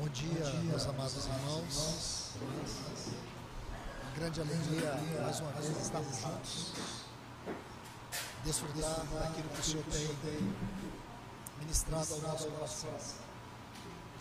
[0.00, 2.30] Bom dia, meus amados irmãos.
[4.16, 6.72] Grande alegria mais uma vez estarmos juntos,
[8.42, 9.84] desfrutar daquilo que o Senhor
[10.22, 10.54] tem
[11.60, 12.94] ministrado ao nosso coração.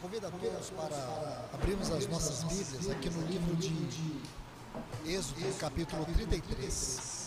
[0.02, 4.22] Convido a todos para abrirmos as nossas Bíblias aqui no livro de
[5.06, 7.19] Êxodo, capítulo 33.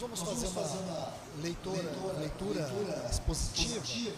[0.00, 1.82] Nós vamos fazer uma leitura,
[2.18, 4.16] leitura expositiva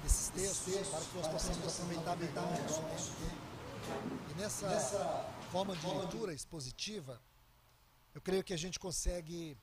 [0.00, 4.30] desses textos para que nós possamos aproveitar melhor o nosso tempo.
[4.30, 7.20] E nessa forma de leitura expositiva,
[8.14, 9.58] eu creio que a gente consegue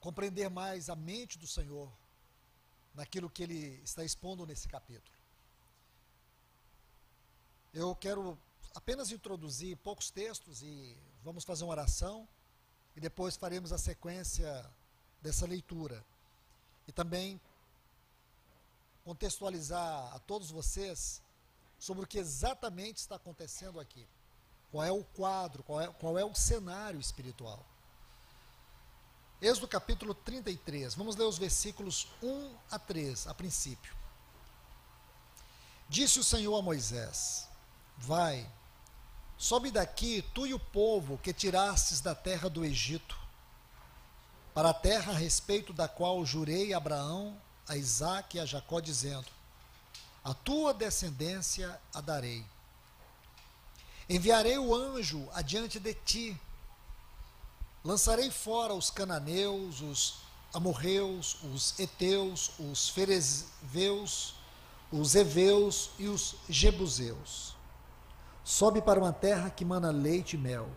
[0.00, 1.92] compreender mais a mente do Senhor
[2.94, 5.14] naquilo que ele está expondo nesse capítulo.
[7.74, 8.38] Eu quero
[8.74, 12.26] apenas introduzir poucos textos e vamos fazer uma oração
[12.98, 14.68] e depois faremos a sequência
[15.22, 16.04] dessa leitura.
[16.84, 17.40] E também
[19.04, 21.22] contextualizar a todos vocês
[21.78, 24.04] sobre o que exatamente está acontecendo aqui.
[24.72, 27.64] Qual é o quadro, qual é, qual é o cenário espiritual.
[29.40, 33.96] Êxodo capítulo 33, vamos ler os versículos 1 a 3, a princípio.
[35.88, 37.48] Disse o Senhor a Moisés:
[37.96, 38.44] Vai,
[39.38, 43.16] Sobe daqui, tu e o povo que tirastes da terra do Egito,
[44.52, 48.80] para a terra a respeito da qual jurei a Abraão, a Isaque e a Jacó,
[48.80, 49.28] dizendo:
[50.24, 52.44] A tua descendência a darei.
[54.08, 56.36] Enviarei o anjo adiante de ti,
[57.84, 60.14] lançarei fora os cananeus, os
[60.52, 64.34] amorreus, os heteus, os ferezeus,
[64.90, 67.56] os heveus e os jebuseus
[68.48, 70.70] sobe para uma terra que mana leite e mel.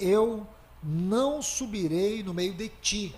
[0.00, 0.44] Eu
[0.82, 3.14] não subirei no meio de ti,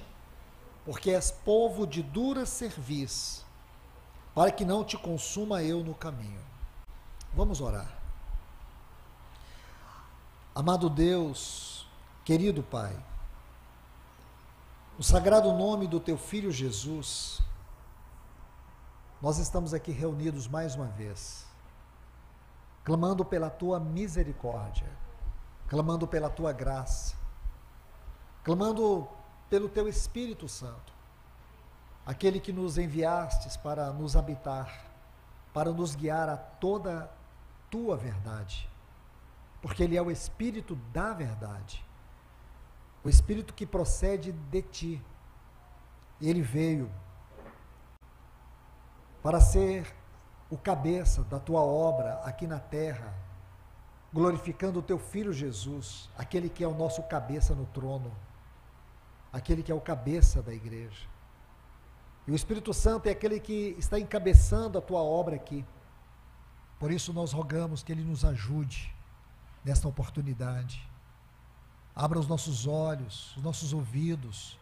[0.85, 3.43] porque és povo de dura cerviz,
[4.35, 6.45] para que não te consuma eu no caminho.
[7.33, 7.91] Vamos orar.
[10.55, 11.87] Amado Deus,
[12.27, 12.95] querido Pai,
[14.99, 17.41] o sagrado nome do teu filho Jesus,
[19.23, 21.48] nós estamos aqui reunidos mais uma vez
[22.89, 24.89] clamando pela tua misericórdia,
[25.69, 27.15] clamando pela tua graça,
[28.43, 29.07] clamando
[29.51, 30.91] pelo teu Espírito Santo,
[32.07, 34.87] aquele que nos enviastes para nos habitar,
[35.53, 37.13] para nos guiar a toda
[37.71, 38.67] tua verdade,
[39.61, 41.85] porque Ele é o Espírito da verdade,
[43.05, 45.05] o Espírito que procede de ti.
[46.23, 46.91] Ele veio
[49.23, 49.95] para ser
[50.51, 53.15] o cabeça da tua obra aqui na terra,
[54.13, 58.11] glorificando o teu filho Jesus, aquele que é o nosso cabeça no trono,
[59.33, 61.07] aquele que é o cabeça da igreja.
[62.27, 65.65] E o Espírito Santo é aquele que está encabeçando a tua obra aqui.
[66.79, 68.95] Por isso nós rogamos que ele nos ajude
[69.65, 70.89] nesta oportunidade.
[71.95, 74.59] Abra os nossos olhos, os nossos ouvidos,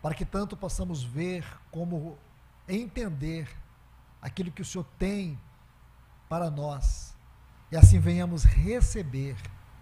[0.00, 2.16] para que tanto possamos ver como
[2.68, 3.48] entender
[4.24, 5.38] aquilo que o Senhor tem
[6.30, 7.14] para nós.
[7.70, 9.36] E assim venhamos receber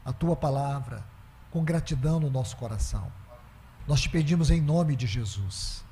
[0.05, 1.05] a tua palavra
[1.53, 3.11] com gratidão no nosso coração.
[3.87, 5.85] Nós te pedimos em nome de Jesus.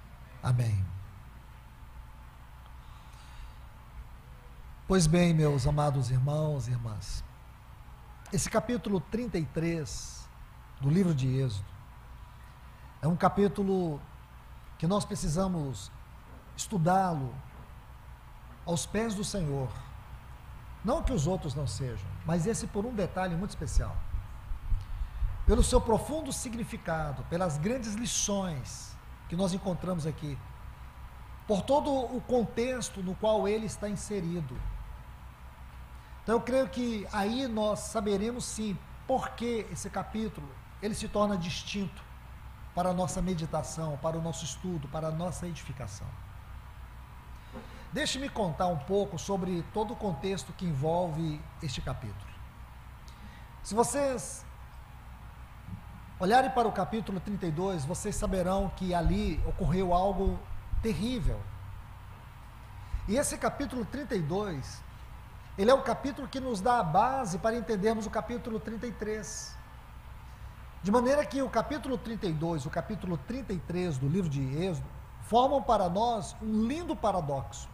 [0.43, 0.85] Amém.
[4.89, 7.23] Pois bem, meus amados irmãos e irmãs,
[8.33, 10.29] esse capítulo 33
[10.81, 11.65] do livro de Êxodo
[13.01, 14.01] é um capítulo
[14.77, 15.93] que nós precisamos
[16.57, 17.33] estudá-lo
[18.71, 19.69] aos pés do Senhor.
[20.85, 23.97] Não que os outros não sejam, mas esse por um detalhe muito especial.
[25.45, 28.97] Pelo seu profundo significado, pelas grandes lições
[29.29, 30.39] que nós encontramos aqui,
[31.49, 34.57] por todo o contexto no qual ele está inserido.
[36.23, 40.49] Então eu creio que aí nós saberemos sim por que esse capítulo
[40.81, 42.03] ele se torna distinto
[42.73, 46.07] para a nossa meditação, para o nosso estudo, para a nossa edificação.
[47.93, 52.31] Deixe-me contar um pouco sobre todo o contexto que envolve este capítulo.
[53.65, 54.45] Se vocês
[56.21, 60.39] olharem para o capítulo 32, vocês saberão que ali ocorreu algo
[60.81, 61.41] terrível.
[63.09, 64.83] E esse capítulo 32,
[65.59, 69.57] ele é o capítulo que nos dá a base para entendermos o capítulo 33.
[70.81, 74.87] De maneira que o capítulo 32 e o capítulo 33 do livro de Êxodo
[75.23, 77.69] formam para nós um lindo paradoxo.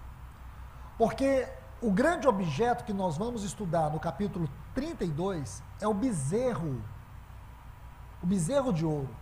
[0.99, 1.47] Porque
[1.81, 6.83] o grande objeto que nós vamos estudar no capítulo 32 é o bezerro.
[8.23, 9.15] O bezerro de ouro.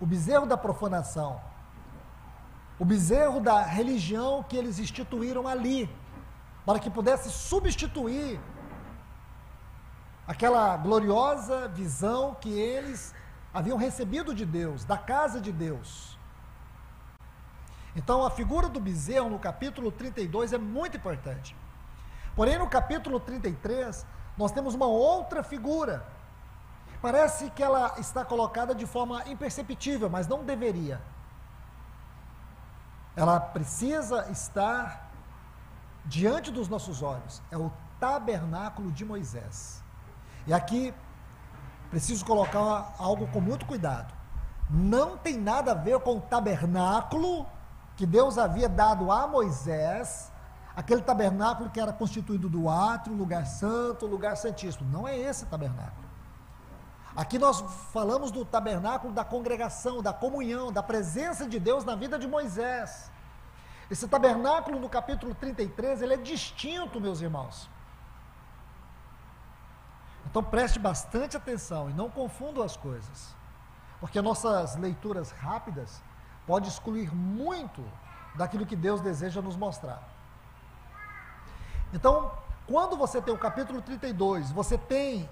[0.00, 1.40] O bezerro da profanação.
[2.78, 5.88] O bezerro da religião que eles instituíram ali,
[6.64, 8.40] para que pudesse substituir
[10.26, 13.14] aquela gloriosa visão que eles
[13.52, 16.11] haviam recebido de Deus, da casa de Deus.
[17.94, 21.54] Então, a figura do bezerro no capítulo 32 é muito importante.
[22.34, 24.06] Porém, no capítulo 33,
[24.36, 26.06] nós temos uma outra figura.
[27.02, 31.00] Parece que ela está colocada de forma imperceptível, mas não deveria.
[33.14, 35.10] Ela precisa estar
[36.06, 37.42] diante dos nossos olhos.
[37.50, 39.82] É o tabernáculo de Moisés.
[40.46, 40.94] E aqui
[41.90, 44.14] preciso colocar algo com muito cuidado.
[44.70, 47.46] Não tem nada a ver com o tabernáculo
[47.96, 50.30] que Deus havia dado a Moisés,
[50.74, 54.88] aquele tabernáculo que era constituído do átrio, lugar santo, lugar santíssimo.
[54.90, 56.02] Não é esse tabernáculo.
[57.14, 57.60] Aqui nós
[57.92, 63.10] falamos do tabernáculo da congregação, da comunhão, da presença de Deus na vida de Moisés.
[63.90, 67.68] Esse tabernáculo no capítulo 33, ele é distinto, meus irmãos.
[70.24, 73.34] Então preste bastante atenção e não confunda as coisas.
[74.00, 76.02] Porque nossas leituras rápidas
[76.46, 77.82] pode excluir muito
[78.34, 80.02] daquilo que Deus deseja nos mostrar.
[81.92, 82.32] Então,
[82.66, 85.28] quando você tem o capítulo 32, você tem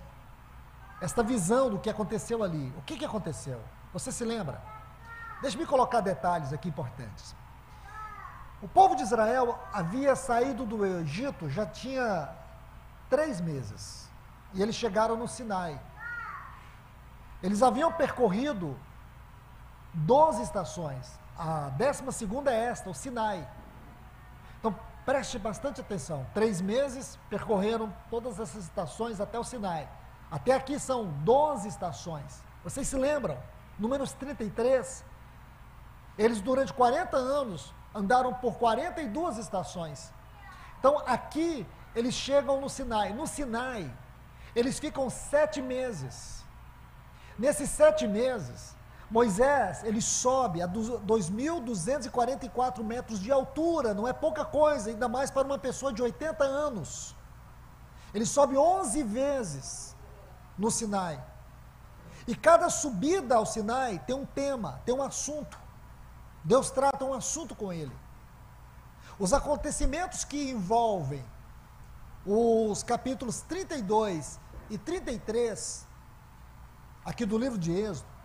[1.00, 2.72] esta visão do que aconteceu ali.
[2.76, 3.60] O que, que aconteceu?
[3.92, 4.60] Você se lembra?
[5.40, 7.34] Deixe-me colocar detalhes aqui importantes.
[8.60, 12.28] O povo de Israel havia saído do Egito já tinha
[13.08, 14.08] três meses.
[14.52, 15.80] E eles chegaram no Sinai.
[17.42, 18.76] Eles haviam percorrido
[19.92, 21.19] 12 estações.
[21.37, 23.46] A décima segunda é esta, o Sinai.
[24.58, 26.26] Então, preste bastante atenção.
[26.34, 29.88] Três meses percorreram todas essas estações até o Sinai.
[30.31, 32.42] Até aqui são 12 estações.
[32.62, 33.38] Vocês se lembram?
[33.78, 35.04] Números 33.
[36.19, 40.12] Eles, durante 40 anos, andaram por 42 estações.
[40.78, 43.12] Então, aqui, eles chegam no Sinai.
[43.12, 43.90] No Sinai,
[44.54, 46.44] eles ficam sete meses.
[47.38, 48.76] Nesses sete meses,
[49.10, 55.44] Moisés, ele sobe a 2.244 metros de altura, não é pouca coisa, ainda mais para
[55.44, 57.16] uma pessoa de 80 anos.
[58.14, 59.96] Ele sobe 11 vezes
[60.56, 61.20] no Sinai.
[62.24, 65.58] E cada subida ao Sinai tem um tema, tem um assunto.
[66.44, 67.90] Deus trata um assunto com ele.
[69.18, 71.24] Os acontecimentos que envolvem
[72.24, 74.38] os capítulos 32
[74.70, 75.84] e 33,
[77.04, 78.19] aqui do livro de Êxodo,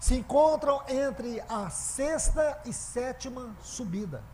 [0.00, 4.24] se encontram entre a sexta e sétima subida.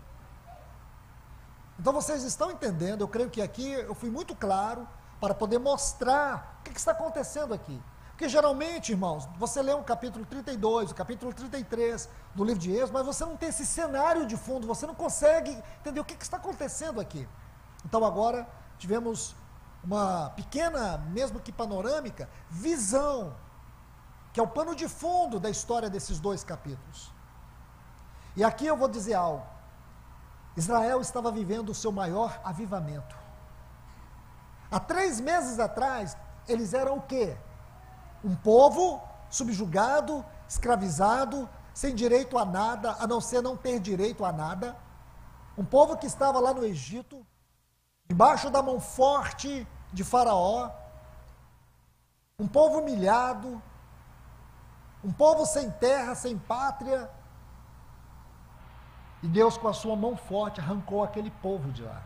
[1.78, 4.88] Então vocês estão entendendo, eu creio que aqui eu fui muito claro
[5.20, 7.82] para poder mostrar o que, está acontecendo aqui.
[8.10, 12.92] Porque geralmente, irmãos, você lê um capítulo 32, o capítulo 33 do livro de Êxodo,
[12.94, 16.36] mas você não tem esse cenário de fundo, você não consegue entender o que está
[16.36, 17.28] acontecendo aqui.
[17.84, 18.48] Então agora
[18.78, 19.34] tivemos
[19.82, 23.34] uma pequena, mesmo que panorâmica, visão
[24.36, 27.10] que é o pano de fundo da história desses dois capítulos.
[28.36, 29.42] E aqui eu vou dizer algo.
[30.54, 33.16] Israel estava vivendo o seu maior avivamento.
[34.70, 37.34] Há três meses atrás, eles eram o quê?
[38.22, 44.32] Um povo subjugado, escravizado, sem direito a nada, a não ser não ter direito a
[44.32, 44.76] nada.
[45.56, 47.26] Um povo que estava lá no Egito,
[48.06, 50.70] debaixo da mão forte de Faraó.
[52.38, 53.62] Um povo humilhado,
[55.06, 57.08] um povo sem terra, sem pátria.
[59.22, 62.02] E Deus, com a sua mão forte, arrancou aquele povo de lá.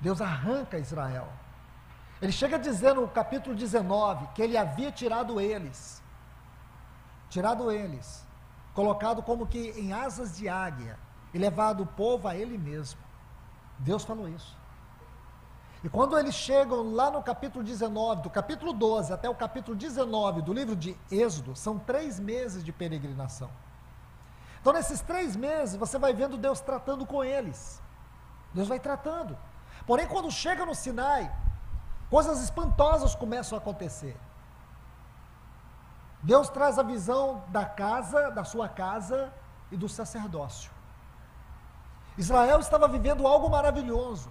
[0.00, 1.28] Deus arranca Israel.
[2.20, 6.02] Ele chega dizer no capítulo 19 que ele havia tirado eles,
[7.30, 8.26] tirado eles,
[8.74, 10.98] colocado como que em asas de águia
[11.32, 13.00] e levado o povo a ele mesmo.
[13.78, 14.56] Deus falou isso.
[15.84, 20.40] E quando eles chegam lá no capítulo 19, do capítulo 12 até o capítulo 19
[20.40, 23.50] do livro de Êxodo, são três meses de peregrinação.
[24.58, 27.82] Então, nesses três meses, você vai vendo Deus tratando com eles.
[28.54, 29.36] Deus vai tratando.
[29.86, 31.30] Porém, quando chega no Sinai,
[32.08, 34.16] coisas espantosas começam a acontecer.
[36.22, 39.30] Deus traz a visão da casa, da sua casa
[39.70, 40.70] e do sacerdócio.
[42.16, 44.30] Israel estava vivendo algo maravilhoso.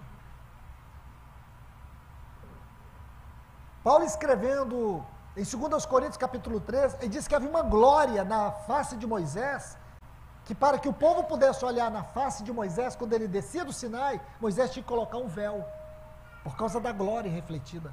[3.84, 5.04] Paulo escrevendo
[5.36, 9.76] em 2 Coríntios capítulo 3, ele diz que havia uma glória na face de Moisés
[10.46, 13.74] que para que o povo pudesse olhar na face de Moisés quando ele descia do
[13.74, 15.66] Sinai, Moisés tinha que colocar um véu,
[16.42, 17.92] por causa da glória refletida.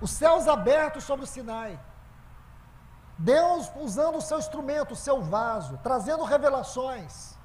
[0.00, 1.78] Os céus abertos sobre o Sinai.
[3.18, 7.36] Deus usando o seu instrumento, o seu vaso, trazendo revelações.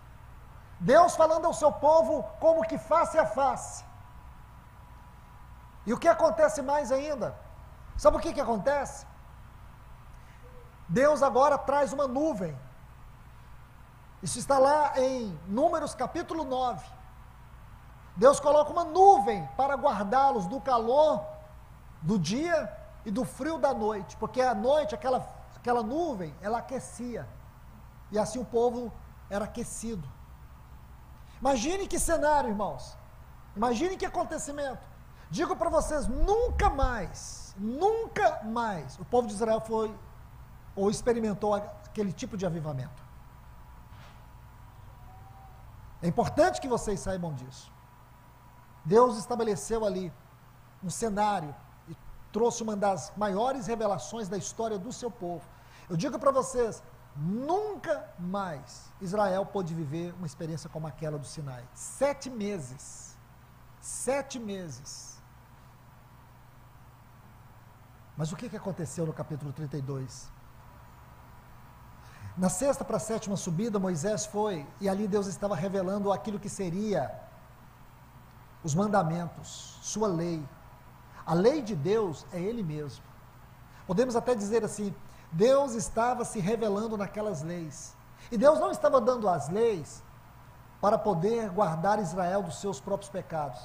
[0.80, 3.84] Deus falando ao seu povo como que face a face.
[5.86, 7.36] E o que acontece mais ainda?
[7.98, 9.06] Sabe o que, que acontece?
[10.88, 12.58] Deus agora traz uma nuvem.
[14.22, 16.86] Isso está lá em Números capítulo 9.
[18.16, 21.26] Deus coloca uma nuvem para guardá-los do calor
[22.02, 22.72] do dia
[23.06, 27.28] e do frio da noite, porque à noite aquela, aquela nuvem, ela aquecia.
[28.12, 28.92] E assim o povo
[29.30, 30.08] era aquecido.
[31.40, 32.98] Imagine que cenário, irmãos.
[33.56, 34.91] Imagine que acontecimento.
[35.32, 39.98] Digo para vocês, nunca mais, nunca mais o povo de Israel foi
[40.76, 43.02] ou experimentou aquele tipo de avivamento.
[46.02, 47.72] É importante que vocês saibam disso.
[48.84, 50.12] Deus estabeleceu ali
[50.84, 51.56] um cenário
[51.88, 51.96] e
[52.34, 55.48] trouxe uma das maiores revelações da história do seu povo.
[55.90, 56.84] Eu digo para vocês,
[57.16, 61.64] nunca mais Israel pôde viver uma experiência como aquela do Sinai.
[61.74, 63.16] Sete meses.
[63.80, 65.11] Sete meses
[68.22, 70.30] Mas o que, que aconteceu no capítulo 32?
[72.38, 76.48] Na sexta para a sétima subida, Moisés foi, e ali Deus estava revelando aquilo que
[76.48, 77.12] seria
[78.64, 80.48] os mandamentos, sua lei.
[81.26, 83.04] A lei de Deus é Ele mesmo.
[83.88, 84.94] Podemos até dizer assim:
[85.32, 87.96] Deus estava se revelando naquelas leis.
[88.32, 90.04] E Deus não estava dando as leis
[90.80, 93.60] para poder guardar Israel dos seus próprios pecados,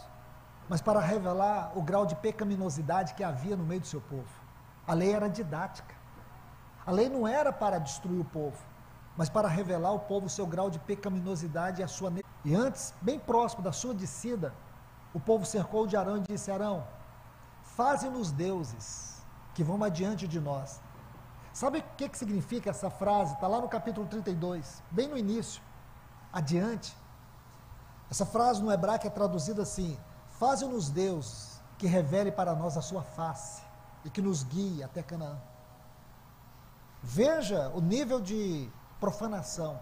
[0.66, 4.45] mas para revelar o grau de pecaminosidade que havia no meio do seu povo.
[4.86, 5.94] A lei era didática.
[6.86, 8.56] A lei não era para destruir o povo,
[9.16, 12.12] mas para revelar ao povo o seu grau de pecaminosidade e a sua.
[12.44, 14.54] E antes, bem próximo da sua descida,
[15.12, 16.86] o povo cercou de Arão e disse: Arão,
[17.62, 19.20] faze-nos deuses
[19.54, 20.80] que vão adiante de nós.
[21.52, 23.34] Sabe o que, que significa essa frase?
[23.34, 25.60] Está lá no capítulo 32, bem no início.
[26.32, 26.96] Adiante.
[28.08, 29.98] Essa frase no hebraico é traduzida assim:
[30.38, 33.65] Faze-nos Deus que revele para nós a sua face
[34.06, 35.36] e que nos guie até Canaã.
[37.02, 38.70] Veja o nível de
[39.00, 39.78] profanação.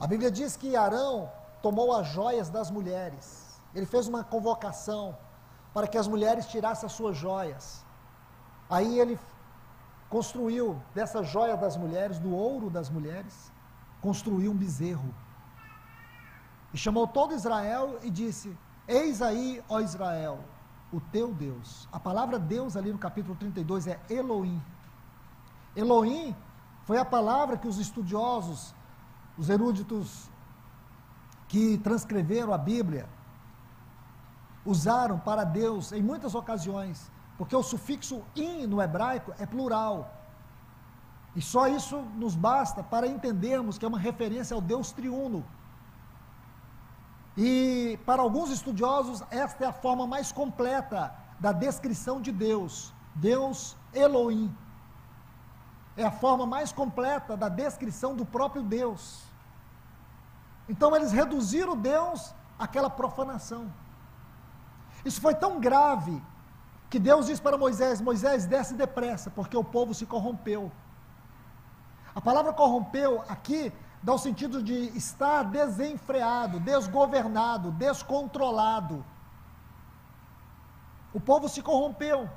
[0.00, 1.30] A Bíblia diz que Arão
[1.62, 3.60] tomou as joias das mulheres.
[3.74, 5.16] Ele fez uma convocação
[5.74, 7.84] para que as mulheres tirassem as suas joias.
[8.70, 9.18] Aí ele
[10.08, 13.52] construiu dessa joia das mulheres, do ouro das mulheres,
[14.00, 15.14] construiu um bezerro.
[16.72, 18.56] E chamou todo Israel e disse:
[18.88, 20.38] Eis aí, ó Israel,
[20.92, 21.88] o teu Deus.
[21.92, 24.62] A palavra Deus ali no capítulo 32 é Elohim.
[25.74, 26.34] Elohim
[26.84, 28.74] foi a palavra que os estudiosos,
[29.36, 30.30] os eruditos
[31.48, 33.08] que transcreveram a Bíblia,
[34.64, 40.12] usaram para Deus em muitas ocasiões, porque o sufixo in no hebraico é plural.
[41.34, 45.44] E só isso nos basta para entendermos que é uma referência ao Deus triuno,
[47.36, 52.94] e para alguns estudiosos, esta é a forma mais completa da descrição de Deus.
[53.14, 54.54] Deus Elohim.
[55.96, 59.22] É a forma mais completa da descrição do próprio Deus.
[60.68, 63.70] Então eles reduziram Deus àquela profanação.
[65.04, 66.22] Isso foi tão grave
[66.88, 70.72] que Deus disse para Moisés: Moisés, desce depressa, porque o povo se corrompeu.
[72.14, 73.72] A palavra corrompeu aqui
[74.06, 79.04] dá o sentido de estar desenfreado, desgovernado, descontrolado.
[81.12, 82.30] O povo se corrompeu.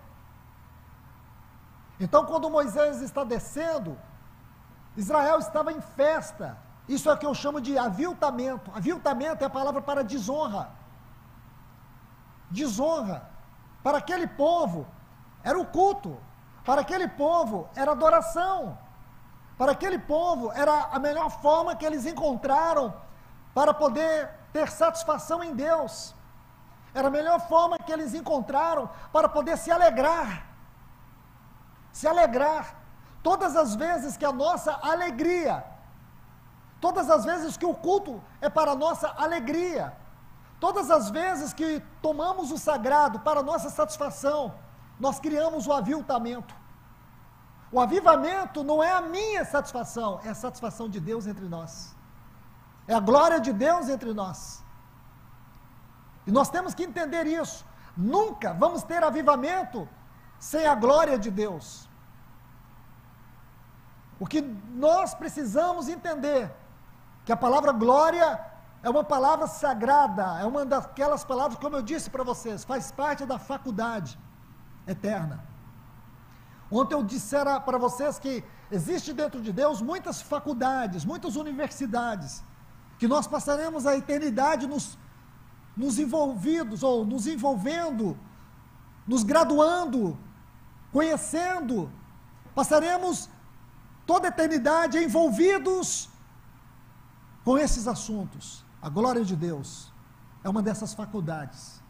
[2.00, 3.96] Então, quando Moisés está descendo,
[4.98, 6.58] Israel estava em festa.
[6.88, 8.72] Isso é o que eu chamo de aviltamento.
[8.74, 10.72] Aviltamento é a palavra para desonra.
[12.50, 13.30] Desonra.
[13.84, 14.88] Para aquele povo
[15.44, 16.18] era o culto.
[16.66, 18.76] Para aquele povo era adoração.
[19.60, 22.86] Para aquele povo, era a melhor forma que eles encontraram
[23.54, 26.16] para poder ter satisfação em Deus.
[26.94, 30.46] Era a melhor forma que eles encontraram para poder se alegrar.
[31.92, 32.74] Se alegrar.
[33.22, 35.62] Todas as vezes que a nossa alegria,
[36.80, 39.92] todas as vezes que o culto é para a nossa alegria,
[40.58, 44.56] todas as vezes que tomamos o sagrado para a nossa satisfação,
[44.98, 46.56] nós criamos o aviltamento.
[47.72, 51.96] O avivamento não é a minha satisfação, é a satisfação de Deus entre nós.
[52.88, 54.64] É a glória de Deus entre nós.
[56.26, 57.66] E nós temos que entender isso.
[57.96, 59.88] Nunca vamos ter avivamento
[60.40, 61.88] sem a glória de Deus.
[64.20, 66.52] O que nós precisamos entender
[67.26, 68.28] que a palavra glória
[68.82, 73.26] é uma palavra sagrada, é uma daquelas palavras, como eu disse para vocês, faz parte
[73.26, 74.18] da faculdade
[74.88, 75.44] eterna.
[76.72, 82.44] Ontem eu dissera para vocês que existe dentro de Deus muitas faculdades, muitas universidades,
[83.00, 84.98] que nós passaremos a eternidade nos,
[85.76, 88.18] nos envolvidos, ou nos envolvendo,
[89.08, 90.18] nos graduando,
[90.92, 91.92] conhecendo,
[92.54, 93.30] passaremos
[94.06, 96.10] toda a eternidade envolvidos
[97.44, 98.64] com esses assuntos.
[98.82, 99.92] A glória de Deus
[100.44, 101.82] é uma dessas faculdades.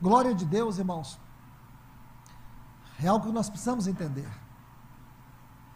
[0.00, 1.18] Glória de Deus, irmãos,
[3.02, 4.30] é algo que nós precisamos entender.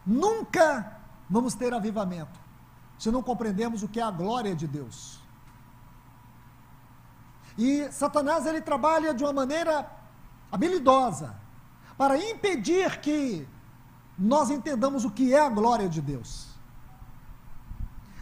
[0.05, 0.97] Nunca
[1.29, 2.39] vamos ter avivamento
[2.97, 5.19] se não compreendemos o que é a glória de Deus.
[7.57, 9.89] E Satanás ele trabalha de uma maneira
[10.51, 11.35] habilidosa
[11.97, 13.47] para impedir que
[14.17, 16.47] nós entendamos o que é a glória de Deus.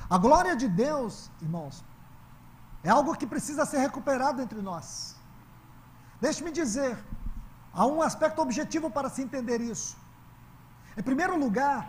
[0.09, 1.83] A glória de Deus, irmãos,
[2.83, 5.15] é algo que precisa ser recuperado entre nós.
[6.21, 6.97] Deixe-me dizer,
[7.73, 9.97] há um aspecto objetivo para se entender isso.
[10.97, 11.79] Em primeiro lugar,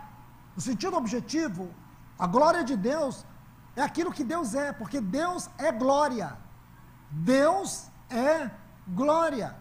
[0.55, 1.73] no sentido objetivo,
[2.17, 3.25] a glória de Deus
[3.75, 6.37] é aquilo que Deus é, porque Deus é glória.
[7.09, 8.49] Deus é
[8.87, 9.55] glória.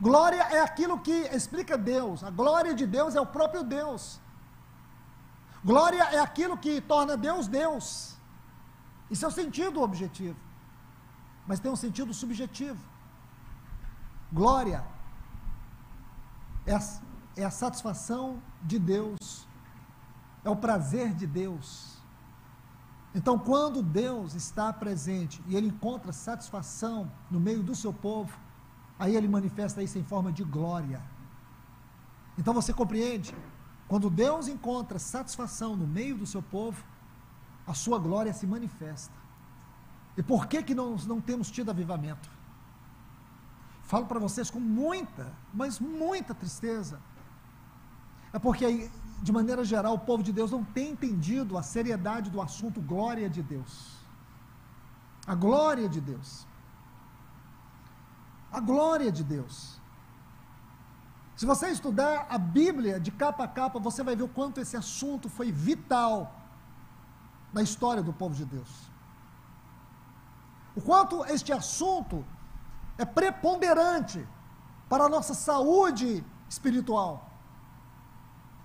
[0.00, 2.22] Glória é aquilo que explica Deus.
[2.22, 4.20] A glória de Deus é o próprio Deus.
[5.64, 8.16] Glória é aquilo que torna Deus Deus.
[9.10, 10.38] Isso é o sentido objetivo.
[11.46, 12.78] Mas tem um sentido subjetivo.
[14.32, 14.84] Glória
[16.68, 16.80] é a,
[17.36, 19.48] é a satisfação de Deus,
[20.44, 21.96] é o prazer de Deus.
[23.14, 28.38] Então, quando Deus está presente e ele encontra satisfação no meio do seu povo,
[28.98, 31.02] aí ele manifesta isso em forma de glória.
[32.36, 33.34] Então você compreende?
[33.88, 36.84] Quando Deus encontra satisfação no meio do seu povo,
[37.66, 39.14] a sua glória se manifesta.
[40.16, 42.37] E por que que nós não temos tido avivamento?
[43.90, 45.26] Falo para vocês com muita,
[45.60, 46.96] mas muita tristeza.
[48.32, 48.90] É porque
[49.22, 53.28] de maneira geral, o povo de Deus não tem entendido a seriedade do assunto glória
[53.28, 53.72] de Deus.
[55.26, 56.46] A glória de Deus.
[58.52, 59.80] A glória de Deus.
[61.36, 64.76] Se você estudar a Bíblia de capa a capa, você vai ver o quanto esse
[64.76, 66.16] assunto foi vital
[67.52, 68.72] na história do povo de Deus.
[70.76, 72.24] O quanto este assunto
[72.98, 74.26] é preponderante
[74.88, 77.28] para a nossa saúde espiritual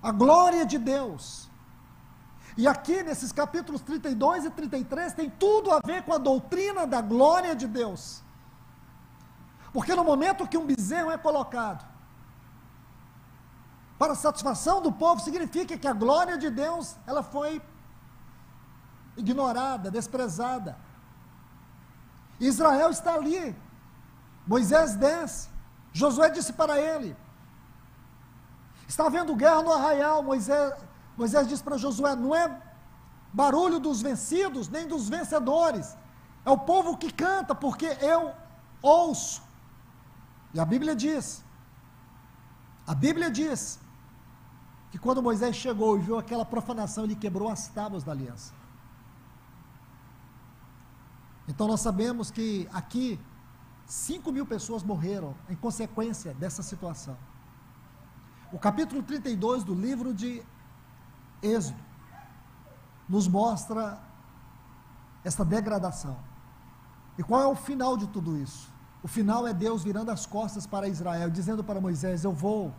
[0.03, 1.49] a glória de Deus.
[2.57, 7.01] E aqui nesses capítulos 32 e 33 tem tudo a ver com a doutrina da
[7.01, 8.21] glória de Deus.
[9.71, 11.83] Porque no momento que um bezerro é colocado
[13.97, 17.61] para satisfação do povo, significa que a glória de Deus ela foi
[19.15, 20.77] ignorada, desprezada.
[22.39, 23.55] Israel está ali.
[24.45, 25.49] Moisés desce.
[25.91, 27.15] Josué disse para ele:
[28.87, 30.21] Está havendo guerra no arraial.
[30.23, 30.73] Moisés,
[31.17, 32.61] Moisés diz para Josué: não é
[33.31, 35.95] barulho dos vencidos, nem dos vencedores.
[36.45, 38.33] É o povo que canta, porque eu
[38.81, 39.41] ouço.
[40.53, 41.43] E a Bíblia diz:
[42.85, 43.79] a Bíblia diz
[44.91, 48.53] que quando Moisés chegou e viu aquela profanação, ele quebrou as tábuas da aliança.
[51.47, 53.19] Então nós sabemos que aqui
[53.93, 57.15] 5 mil pessoas morreram em consequência dessa situação.
[58.51, 60.43] O capítulo 32 do livro de
[61.43, 61.77] Êxodo
[63.07, 64.01] nos mostra
[65.23, 66.17] essa degradação.
[67.19, 68.67] E qual é o final de tudo isso?
[69.03, 72.73] O final é Deus virando as costas para Israel, dizendo para Moisés: Eu vou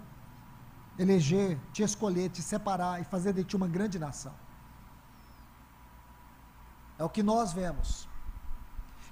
[0.98, 4.34] eleger, te escolher, te separar e fazer de ti uma grande nação.
[6.98, 8.08] É o que nós vemos.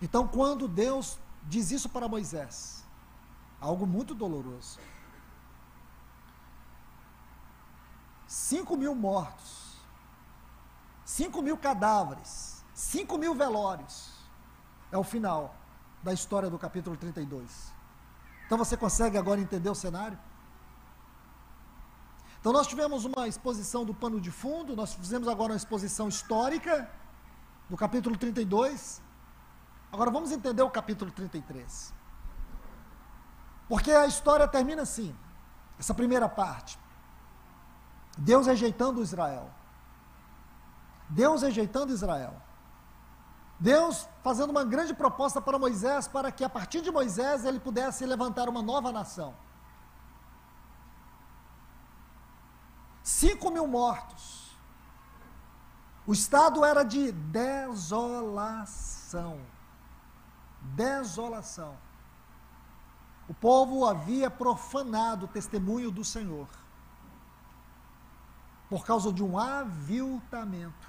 [0.00, 2.84] Então, quando Deus diz isso para Moisés,
[3.60, 4.78] algo muito doloroso.
[8.26, 9.76] 5 mil mortos,
[11.04, 14.10] 5 mil cadáveres, 5 mil velórios.
[14.90, 15.54] É o final
[16.02, 17.72] da história do capítulo 32.
[18.46, 20.18] Então você consegue agora entender o cenário?
[22.40, 26.90] Então nós tivemos uma exposição do pano de fundo, nós fizemos agora uma exposição histórica
[27.70, 29.00] do capítulo 32.
[29.92, 31.92] Agora vamos entender o capítulo 33.
[33.68, 35.14] Porque a história termina assim,
[35.78, 36.78] essa primeira parte.
[38.16, 39.50] Deus rejeitando Israel.
[41.10, 42.34] Deus rejeitando Israel.
[43.60, 48.06] Deus fazendo uma grande proposta para Moisés, para que a partir de Moisés ele pudesse
[48.06, 49.34] levantar uma nova nação.
[53.02, 54.56] 5 mil mortos.
[56.06, 58.00] O estado era de desolação.
[60.62, 61.76] Desolação.
[63.28, 66.48] O povo havia profanado o testemunho do Senhor
[68.68, 70.88] por causa de um aviltamento.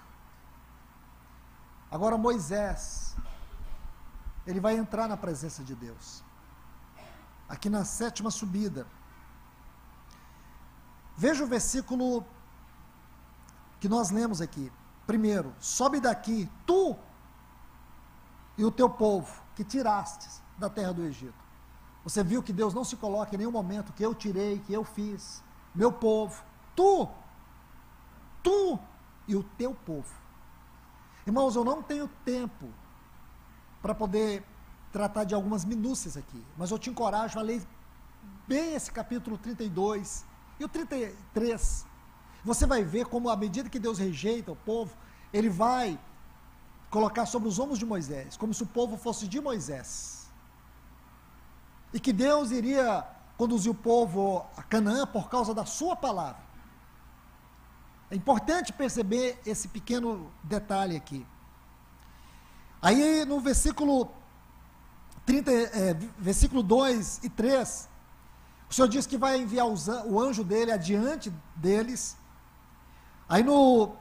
[1.91, 3.15] Agora Moisés,
[4.47, 6.23] ele vai entrar na presença de Deus.
[7.47, 8.87] Aqui na sétima subida.
[11.15, 12.25] Veja o versículo
[13.79, 14.71] que nós lemos aqui.
[15.05, 16.97] Primeiro, sobe daqui, tu
[18.57, 21.43] e o teu povo, que tirastes da terra do Egito.
[22.03, 24.83] Você viu que Deus não se coloca em nenhum momento que eu tirei, que eu
[24.83, 26.43] fiz, meu povo,
[26.75, 27.07] tu,
[28.43, 28.79] tu
[29.27, 30.13] e o teu povo.
[31.25, 32.69] Irmãos, eu não tenho tempo
[33.81, 34.43] para poder
[34.91, 37.65] tratar de algumas minúcias aqui, mas eu te encorajo a ler
[38.47, 40.25] bem esse capítulo 32
[40.59, 41.85] e o 33.
[42.43, 44.95] Você vai ver como, à medida que Deus rejeita o povo,
[45.31, 45.97] ele vai
[46.93, 50.27] colocar sobre os ombros de Moisés, como se o povo fosse de Moisés.
[51.91, 53.03] E que Deus iria
[53.35, 56.43] conduzir o povo a Canaã por causa da sua palavra.
[58.11, 61.25] É importante perceber esse pequeno detalhe aqui.
[62.79, 64.11] Aí no versículo
[65.25, 67.89] 30, é, versículo 2 e 3,
[68.69, 72.15] o Senhor diz que vai enviar o anjo dele adiante deles.
[73.27, 73.95] Aí no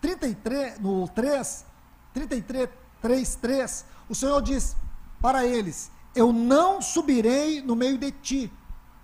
[0.00, 1.66] 33, no 3,
[2.12, 2.68] 33,
[3.00, 4.76] 3, 3, o Senhor diz
[5.20, 8.52] para eles: Eu não subirei no meio de ti,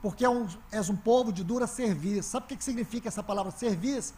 [0.03, 2.31] porque é um, és um povo de dura serviço.
[2.31, 4.15] Sabe o que, que significa essa palavra serviço?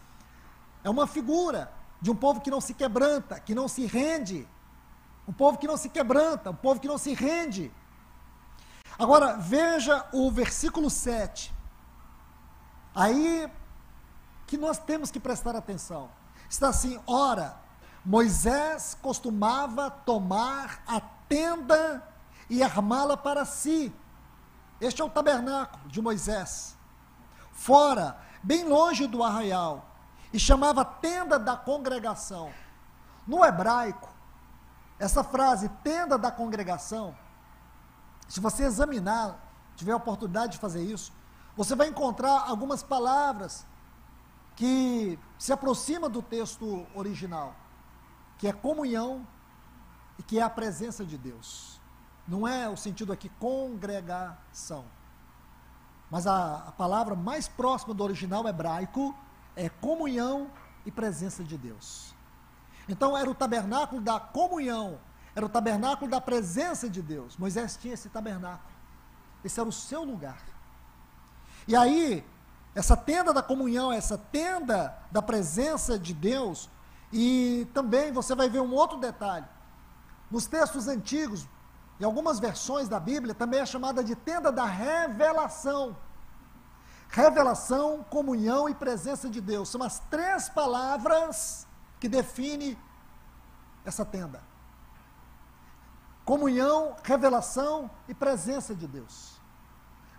[0.83, 4.47] É uma figura de um povo que não se quebranta, que não se rende.
[5.27, 7.71] Um povo que não se quebranta, um povo que não se rende.
[8.99, 11.55] Agora, veja o versículo 7.
[12.95, 13.49] Aí
[14.47, 16.11] que nós temos que prestar atenção.
[16.49, 17.61] Está assim: ora,
[18.09, 22.03] Moisés costumava tomar a tenda
[22.49, 23.95] e armá-la para si.
[24.81, 26.75] Este é o tabernáculo de Moisés.
[27.53, 29.91] Fora, bem longe do arraial,
[30.33, 32.51] e chamava tenda da congregação.
[33.27, 34.09] No hebraico,
[34.99, 37.15] essa frase, tenda da congregação,
[38.27, 39.39] se você examinar,
[39.77, 41.13] tiver a oportunidade de fazer isso,
[41.55, 43.67] você vai encontrar algumas palavras
[44.57, 47.55] que se aproximam do texto original,
[48.39, 49.27] que é comunhão
[50.19, 51.81] e que é a presença de Deus.
[52.27, 54.85] Não é o sentido aqui congregação.
[56.11, 59.15] Mas a, a palavra mais próxima do original hebraico
[59.57, 60.51] é comunhão
[60.87, 62.15] e presença de Deus.
[62.89, 64.99] Então era o tabernáculo da comunhão,
[65.35, 67.37] era o tabernáculo da presença de Deus.
[67.37, 68.71] Moisés tinha esse tabernáculo.
[69.45, 70.43] Esse era o seu lugar.
[71.67, 72.25] E aí,
[72.75, 76.71] essa tenda da comunhão, essa tenda da presença de Deus,
[77.13, 79.47] e também você vai ver um outro detalhe.
[80.31, 81.47] Nos textos antigos,
[81.99, 85.97] em algumas versões da Bíblia, também é chamada de tenda da revelação.
[87.09, 89.71] Revelação, comunhão e presença de Deus.
[89.71, 91.67] São as três palavras
[91.99, 92.79] que definem
[93.85, 94.43] essa tenda.
[96.25, 99.41] Comunhão, revelação e presença de Deus.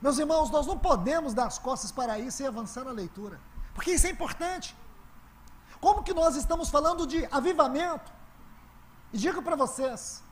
[0.01, 3.39] Meus irmãos, nós não podemos dar as costas para isso e avançar na leitura,
[3.75, 4.75] porque isso é importante.
[5.79, 8.11] Como que nós estamos falando de avivamento?
[9.13, 10.23] E digo para vocês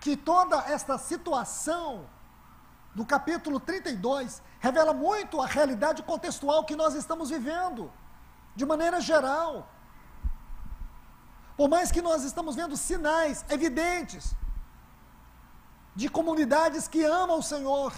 [0.00, 2.06] que toda esta situação
[2.94, 7.92] do capítulo 32 revela muito a realidade contextual que nós estamos vivendo,
[8.54, 9.68] de maneira geral.
[11.56, 14.34] Por mais que nós estamos vendo sinais evidentes
[15.94, 17.92] de comunidades que amam o Senhor,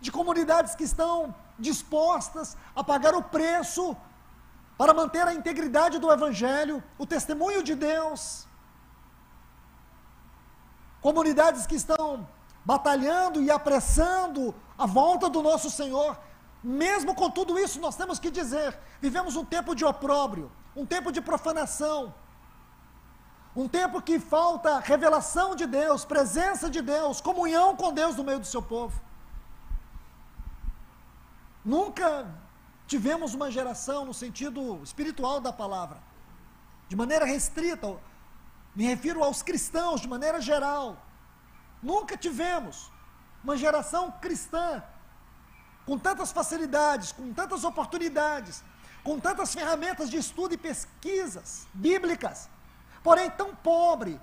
[0.00, 3.96] de comunidades que estão dispostas a pagar o preço
[4.76, 8.46] para manter a integridade do Evangelho, o testemunho de Deus.
[11.00, 12.26] Comunidades que estão
[12.64, 16.18] batalhando e apressando a volta do nosso Senhor.
[16.62, 21.12] Mesmo com tudo isso, nós temos que dizer: vivemos um tempo de opróbrio, um tempo
[21.12, 22.14] de profanação,
[23.54, 28.40] um tempo que falta revelação de Deus, presença de Deus, comunhão com Deus no meio
[28.40, 29.00] do seu povo.
[31.64, 32.26] Nunca
[32.86, 35.98] tivemos uma geração no sentido espiritual da palavra,
[36.88, 37.96] de maneira restrita,
[38.74, 41.04] me refiro aos cristãos de maneira geral,
[41.84, 42.90] Nunca tivemos
[43.42, 44.82] uma geração cristã
[45.84, 48.64] com tantas facilidades, com tantas oportunidades,
[49.02, 52.48] com tantas ferramentas de estudo e pesquisas bíblicas,
[53.02, 54.18] porém tão pobre,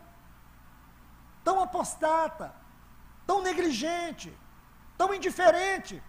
[1.44, 2.52] tão apostata,
[3.28, 4.36] tão negligente,
[4.98, 6.02] tão indiferente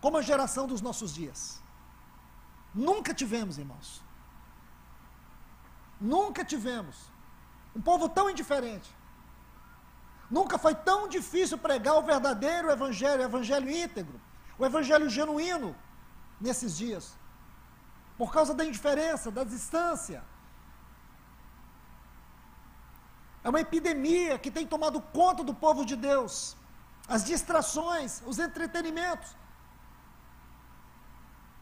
[0.00, 1.60] como a geração dos nossos dias.
[2.74, 4.02] Nunca tivemos, irmãos.
[6.00, 6.96] Nunca tivemos.
[7.74, 8.90] Um povo tão indiferente.
[10.30, 14.20] Nunca foi tão difícil pregar o verdadeiro evangelho, o evangelho íntegro,
[14.58, 15.74] o evangelho genuíno
[16.40, 17.16] nesses dias.
[18.16, 20.22] Por causa da indiferença, da distância.
[23.42, 26.56] É uma epidemia que tem tomado conta do povo de Deus.
[27.08, 29.34] As distrações, os entretenimentos.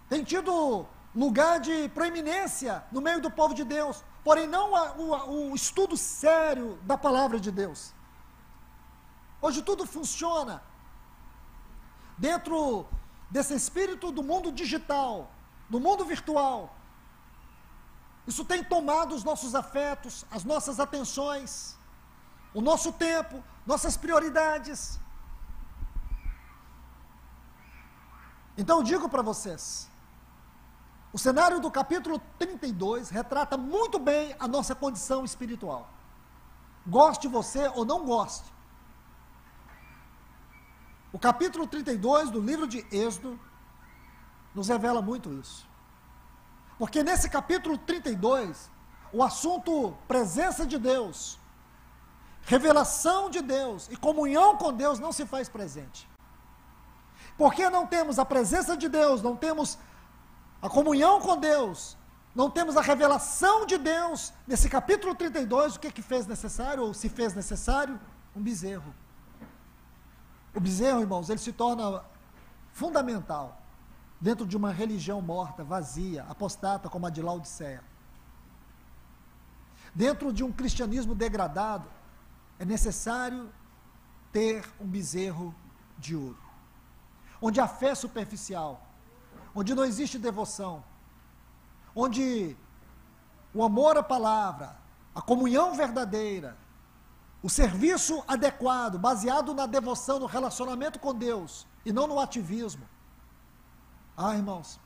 [0.08, 5.54] Tem tido lugar de proeminência no meio do povo de Deus, porém não o, o
[5.54, 7.92] estudo sério da palavra de Deus.
[9.40, 10.62] Hoje tudo funciona
[12.18, 12.86] dentro
[13.30, 15.30] desse espírito do mundo digital,
[15.68, 16.74] do mundo virtual.
[18.26, 21.76] Isso tem tomado os nossos afetos, as nossas atenções,
[22.52, 24.98] o nosso tempo, nossas prioridades.
[28.56, 29.88] Então eu digo para vocês,
[31.16, 35.88] o cenário do capítulo 32 retrata muito bem a nossa condição espiritual.
[36.86, 38.52] Goste você ou não goste.
[41.10, 43.40] O capítulo 32 do livro de Êxodo
[44.54, 45.66] nos revela muito isso.
[46.78, 48.70] Porque nesse capítulo 32,
[49.10, 51.38] o assunto presença de Deus,
[52.42, 56.06] revelação de Deus e comunhão com Deus não se faz presente.
[57.38, 59.78] Porque não temos a presença de Deus, não temos
[60.60, 61.96] a comunhão com Deus,
[62.34, 66.94] não temos a revelação de Deus, nesse capítulo 32, o que, que fez necessário, ou
[66.94, 67.98] se fez necessário?
[68.34, 68.94] Um bezerro.
[70.54, 72.04] O bezerro, irmãos, ele se torna
[72.72, 73.60] fundamental
[74.20, 77.82] dentro de uma religião morta, vazia, apostata como a de Laodiceia.
[79.94, 81.88] Dentro de um cristianismo degradado,
[82.58, 83.50] é necessário
[84.30, 85.54] ter um bezerro
[85.98, 86.38] de ouro.
[87.40, 88.85] Onde a fé é superficial,
[89.56, 90.84] onde não existe devoção,
[91.94, 92.54] onde
[93.54, 94.76] o amor à palavra,
[95.14, 96.58] a comunhão verdadeira,
[97.42, 102.86] o serviço adequado, baseado na devoção, no relacionamento com Deus e não no ativismo.
[104.14, 104.78] Ah, irmãos,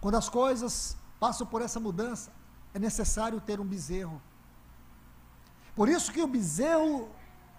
[0.00, 2.32] quando as coisas passam por essa mudança,
[2.72, 4.20] é necessário ter um bezerro.
[5.76, 7.10] Por isso que o bezerro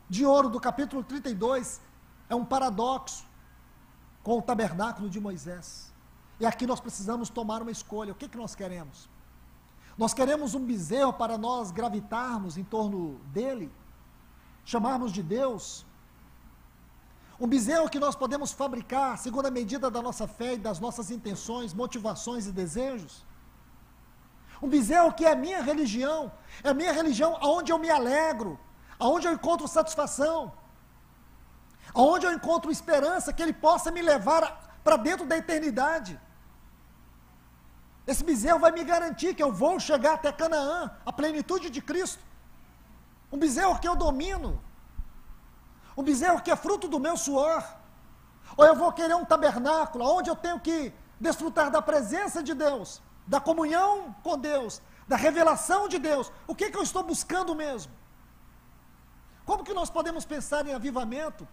[0.09, 1.81] de ouro do capítulo 32
[2.27, 3.25] é um paradoxo
[4.23, 5.93] com o tabernáculo de Moisés.
[6.39, 8.11] E aqui nós precisamos tomar uma escolha.
[8.11, 9.09] O que, que nós queremos?
[9.97, 13.71] Nós queremos um bezerro para nós gravitarmos em torno dele?
[14.65, 15.85] chamarmos de Deus.
[17.39, 21.11] Um bezerro que nós podemos fabricar segundo a medida da nossa fé e das nossas
[21.11, 23.23] intenções, motivações e desejos.
[24.61, 26.31] Um bezerro que é a minha religião,
[26.63, 28.57] é a minha religião aonde eu me alegro,
[28.97, 30.51] aonde eu encontro satisfação,
[31.93, 36.19] aonde eu encontro esperança que ele possa me levar para dentro da eternidade.
[38.07, 42.23] Esse bezerro vai me garantir que eu vou chegar até Canaã, a plenitude de Cristo.
[43.31, 44.61] Um bezerro que eu domino.
[45.97, 47.63] Um bezerro que é fruto do meu suor.
[48.55, 53.01] Ou eu vou querer um tabernáculo onde eu tenho que desfrutar da presença de Deus,
[53.25, 56.31] da comunhão com Deus, da revelação de Deus.
[56.47, 57.91] O que, que eu estou buscando mesmo?
[59.45, 61.47] Como que nós podemos pensar em avivamento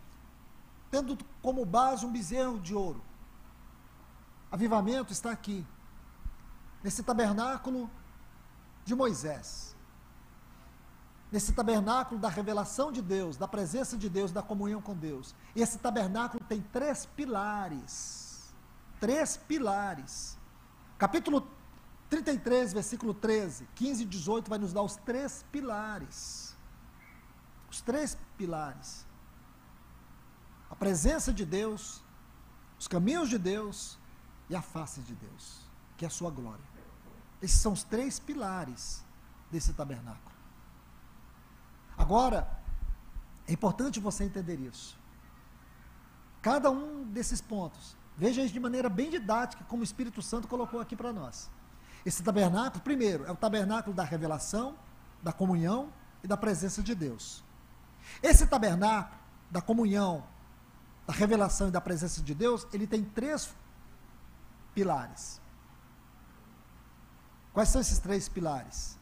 [0.90, 3.02] tendo como base um bezerro de ouro?
[4.50, 5.66] Avivamento está aqui,
[6.82, 7.90] nesse tabernáculo
[8.84, 9.72] de Moisés
[11.32, 15.34] nesse tabernáculo da revelação de Deus, da presença de Deus, da comunhão com Deus.
[15.56, 18.52] Esse tabernáculo tem três pilares.
[19.00, 20.36] Três pilares.
[20.98, 21.50] Capítulo
[22.10, 26.54] 33, versículo 13, 15 e 18 vai nos dar os três pilares.
[27.70, 29.06] Os três pilares.
[30.70, 32.04] A presença de Deus,
[32.78, 33.98] os caminhos de Deus
[34.50, 35.62] e a face de Deus,
[35.96, 36.71] que é a sua glória.
[37.42, 39.04] Esses são os três pilares
[39.50, 40.32] desse tabernáculo.
[41.98, 42.48] Agora,
[43.46, 44.96] é importante você entender isso.
[46.40, 50.80] Cada um desses pontos, veja isso de maneira bem didática, como o Espírito Santo colocou
[50.80, 51.50] aqui para nós.
[52.06, 54.76] Esse tabernáculo, primeiro, é o tabernáculo da revelação,
[55.22, 57.44] da comunhão e da presença de Deus.
[58.22, 60.24] Esse tabernáculo da comunhão,
[61.06, 63.54] da revelação e da presença de Deus, ele tem três
[64.74, 65.41] pilares.
[67.52, 68.98] Quais são esses três pilares?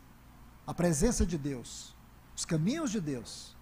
[0.67, 1.95] A presença de Deus,
[2.37, 3.57] os caminhos de Deus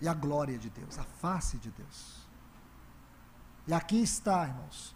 [0.00, 2.20] e a glória de Deus, a face de Deus.
[3.66, 4.94] E aqui está, irmãos,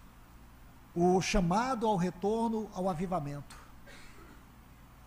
[0.95, 3.57] o chamado ao retorno ao avivamento.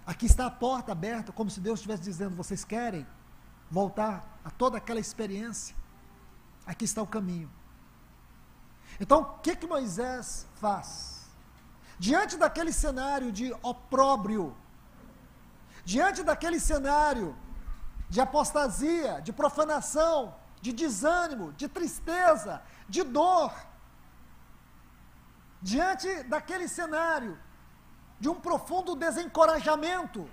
[0.06, 3.06] Aqui está a porta aberta, como se Deus estivesse dizendo: vocês querem
[3.70, 5.76] voltar a toda aquela experiência?
[6.66, 7.50] Aqui está o caminho.
[9.00, 11.17] Então, o que, que Moisés faz?
[12.00, 14.56] Diante daquele cenário de opróbrio,
[15.84, 17.36] diante daquele cenário
[18.10, 23.54] de apostasia, de profanação, de desânimo, de tristeza, de dor,
[25.62, 27.38] diante daquele cenário
[28.20, 30.30] de um profundo desencorajamento,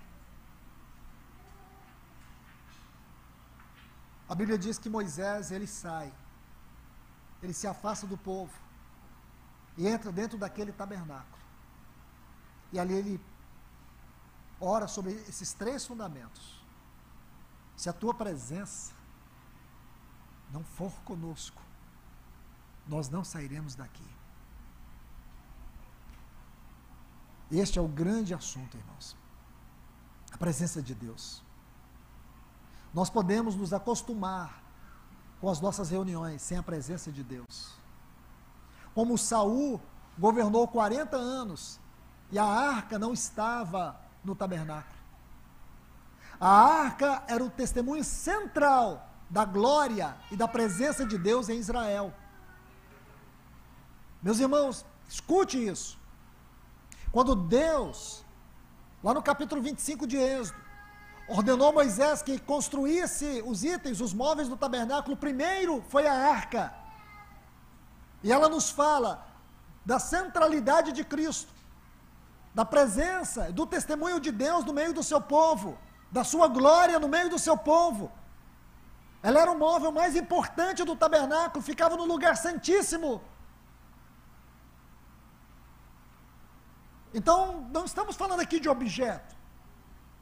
[4.28, 6.12] a Bíblia diz que Moisés ele sai,
[7.42, 8.52] ele se afasta do povo
[9.76, 11.43] e entra dentro daquele tabernáculo.
[12.74, 13.20] E ali ele
[14.60, 16.60] ora sobre esses três fundamentos.
[17.76, 18.92] Se a tua presença
[20.50, 21.62] não for conosco,
[22.88, 24.04] nós não sairemos daqui.
[27.48, 29.16] Este é o grande assunto, irmãos.
[30.32, 31.44] A presença de Deus.
[32.92, 34.60] Nós podemos nos acostumar
[35.40, 37.72] com as nossas reuniões sem a presença de Deus.
[38.92, 39.80] Como Saul
[40.18, 41.78] governou 40 anos
[42.34, 44.98] e a arca não estava no tabernáculo.
[46.40, 52.12] A arca era o testemunho central da glória e da presença de Deus em Israel.
[54.20, 55.96] Meus irmãos, escute isso.
[57.12, 58.24] Quando Deus,
[59.00, 60.58] lá no capítulo 25 de Êxodo,
[61.28, 66.74] ordenou Moisés que construísse os itens, os móveis do tabernáculo, primeiro foi a arca.
[68.24, 69.24] E ela nos fala
[69.86, 71.53] da centralidade de Cristo
[72.54, 75.76] da presença, do testemunho de Deus no meio do seu povo,
[76.10, 78.12] da sua glória no meio do seu povo.
[79.22, 83.20] Ela era o móvel mais importante do tabernáculo, ficava no lugar santíssimo.
[87.12, 89.34] Então, não estamos falando aqui de objeto.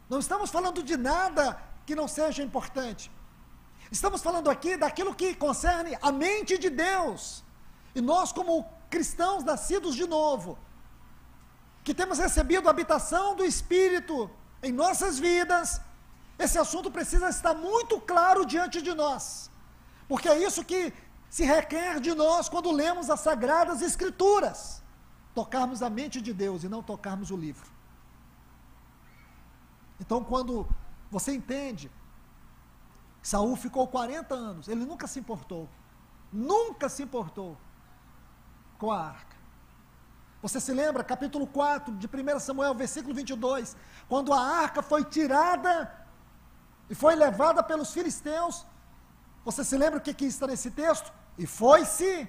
[0.08, 3.10] Não estamos falando de nada que não seja importante.
[3.90, 7.42] Estamos falando aqui daquilo que concerne a mente de Deus.
[7.94, 10.58] E nós, como cristãos nascidos de novo,
[11.84, 14.30] que temos recebido a habitação do Espírito
[14.62, 15.80] em nossas vidas,
[16.38, 19.50] esse assunto precisa estar muito claro diante de nós,
[20.08, 20.92] porque é isso que
[21.28, 24.82] se requer de nós quando lemos as Sagradas Escrituras:
[25.34, 27.70] tocarmos a mente de Deus e não tocarmos o livro.
[29.98, 30.68] Então, quando
[31.10, 31.90] você entende,
[33.22, 35.68] Saul ficou 40 anos, ele nunca se importou,
[36.32, 37.56] nunca se importou
[38.78, 39.36] com a arca.
[40.42, 43.76] Você se lembra, capítulo 4 de 1 Samuel, versículo 22,
[44.08, 45.72] quando a arca foi tirada
[46.90, 48.66] e foi levada pelos filisteus.
[49.44, 51.12] Você se lembra o que, que está nesse texto?
[51.38, 52.28] E foi-se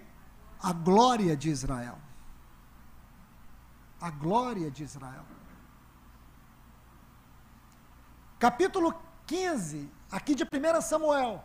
[0.62, 1.98] a glória de Israel.
[4.00, 5.26] A glória de Israel.
[8.38, 8.94] Capítulo
[9.26, 11.44] 15, aqui de 1 Samuel,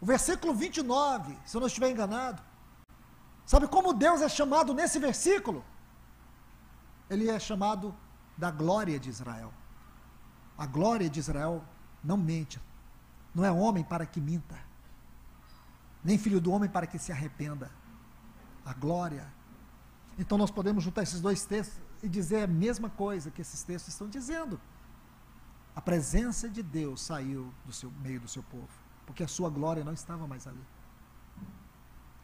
[0.00, 2.40] o versículo 29, se eu não estiver enganado,
[3.48, 5.64] Sabe como Deus é chamado nesse versículo?
[7.08, 7.94] Ele é chamado
[8.36, 9.54] da glória de Israel.
[10.58, 11.64] A glória de Israel
[12.04, 12.60] não mente.
[13.34, 14.58] Não é homem para que minta,
[16.04, 17.70] nem filho do homem para que se arrependa.
[18.66, 19.26] A glória.
[20.18, 23.94] Então nós podemos juntar esses dois textos e dizer a mesma coisa que esses textos
[23.94, 24.60] estão dizendo.
[25.74, 28.68] A presença de Deus saiu do seu meio do seu povo,
[29.06, 30.66] porque a sua glória não estava mais ali.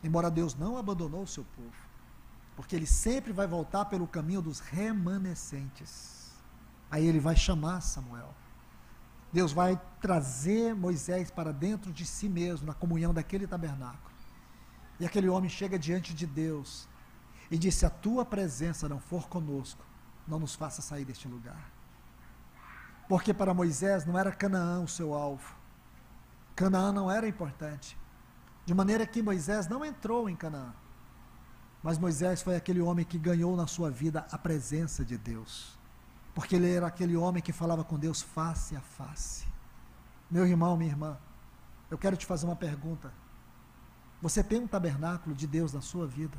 [0.05, 1.73] Embora Deus não abandonou o seu povo,
[2.55, 6.31] porque ele sempre vai voltar pelo caminho dos remanescentes.
[6.91, 8.35] Aí ele vai chamar Samuel.
[9.33, 14.15] Deus vai trazer Moisés para dentro de si mesmo, na comunhão daquele tabernáculo.
[15.01, 16.87] E aquele homem chega diante de Deus
[17.51, 19.83] e diz: Se a tua presença não for conosco,
[20.29, 21.73] não nos faça sair deste lugar.
[23.09, 25.57] Porque para Moisés não era Canaã o seu alvo.
[26.55, 27.97] Canaã não era importante.
[28.65, 30.73] De maneira que Moisés não entrou em Canaã.
[31.83, 35.79] Mas Moisés foi aquele homem que ganhou na sua vida a presença de Deus.
[36.35, 39.47] Porque ele era aquele homem que falava com Deus face a face.
[40.31, 41.19] Meu irmão, minha irmã,
[41.91, 43.13] eu quero te fazer uma pergunta.
[44.23, 46.39] Você tem um tabernáculo de Deus na sua vida?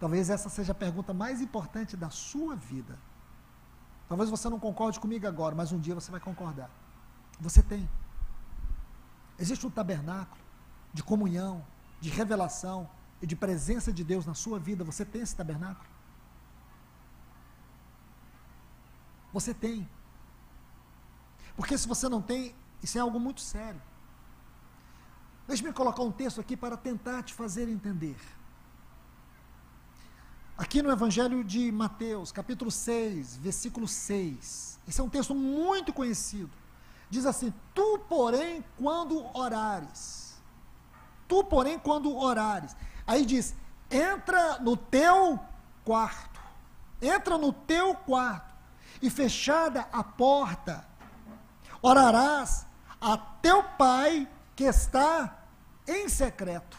[0.00, 2.98] Talvez essa seja a pergunta mais importante da sua vida.
[4.08, 6.68] Talvez você não concorde comigo agora, mas um dia você vai concordar.
[7.40, 7.88] Você tem.
[9.42, 10.40] Existe um tabernáculo
[10.94, 11.66] de comunhão,
[12.00, 12.88] de revelação
[13.20, 14.84] e de presença de Deus na sua vida.
[14.84, 15.88] Você tem esse tabernáculo?
[19.32, 19.88] Você tem.
[21.56, 23.82] Porque se você não tem, isso é algo muito sério.
[25.48, 28.20] Deixe-me colocar um texto aqui para tentar te fazer entender.
[30.56, 34.78] Aqui no Evangelho de Mateus, capítulo 6, versículo 6.
[34.86, 36.61] Esse é um texto muito conhecido.
[37.12, 40.40] Diz assim: Tu, porém, quando orares.
[41.28, 42.74] Tu, porém, quando orares.
[43.06, 43.54] Aí diz:
[43.90, 45.38] entra no teu
[45.84, 46.40] quarto.
[47.02, 48.54] Entra no teu quarto.
[49.02, 50.86] E fechada a porta,
[51.82, 52.66] orarás
[52.98, 55.36] a teu pai que está
[55.86, 56.78] em secreto.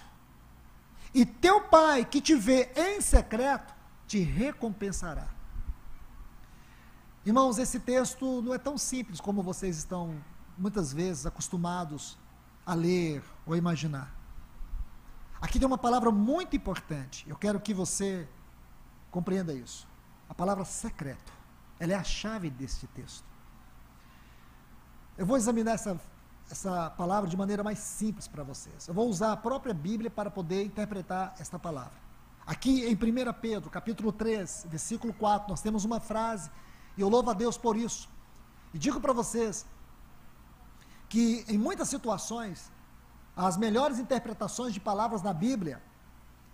[1.14, 3.72] E teu pai que te vê em secreto
[4.08, 5.28] te recompensará.
[7.26, 10.22] Irmãos, esse texto não é tão simples como vocês estão
[10.58, 12.18] muitas vezes acostumados
[12.66, 14.14] a ler ou imaginar.
[15.42, 17.26] Aqui tem uma palavra muito importante.
[17.30, 18.28] Eu quero que você
[19.10, 19.88] compreenda isso.
[20.28, 21.32] A palavra secreto.
[21.80, 23.26] Ela é a chave deste texto.
[25.18, 26.00] Eu vou examinar essa,
[26.52, 28.88] essa palavra de maneira mais simples para vocês.
[28.88, 32.04] Eu vou usar a própria Bíblia para poder interpretar esta palavra.
[32.46, 36.52] Aqui em 1 Pedro, capítulo 3, versículo 4, nós temos uma frase,
[36.98, 38.10] e eu louvo a Deus por isso.
[38.74, 39.66] E digo para vocês
[41.10, 42.72] que em muitas situações
[43.36, 45.82] as melhores interpretações de palavras na Bíblia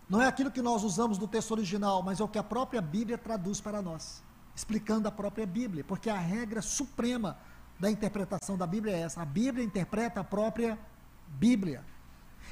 [0.10, 2.82] não é aquilo que nós usamos no texto original, mas é o que a própria
[2.82, 4.24] Bíblia traduz para nós,
[4.56, 7.38] explicando a própria Bíblia, porque a regra suprema
[7.80, 9.22] da interpretação da Bíblia é essa.
[9.22, 10.80] A Bíblia interpreta a própria
[11.28, 11.86] Bíblia.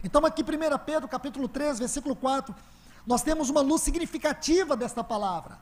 [0.04, 0.46] Então, aqui, 1
[0.86, 2.54] Pedro, capítulo 3, versículo 4,
[3.06, 5.60] nós temos uma luz significativa desta palavra.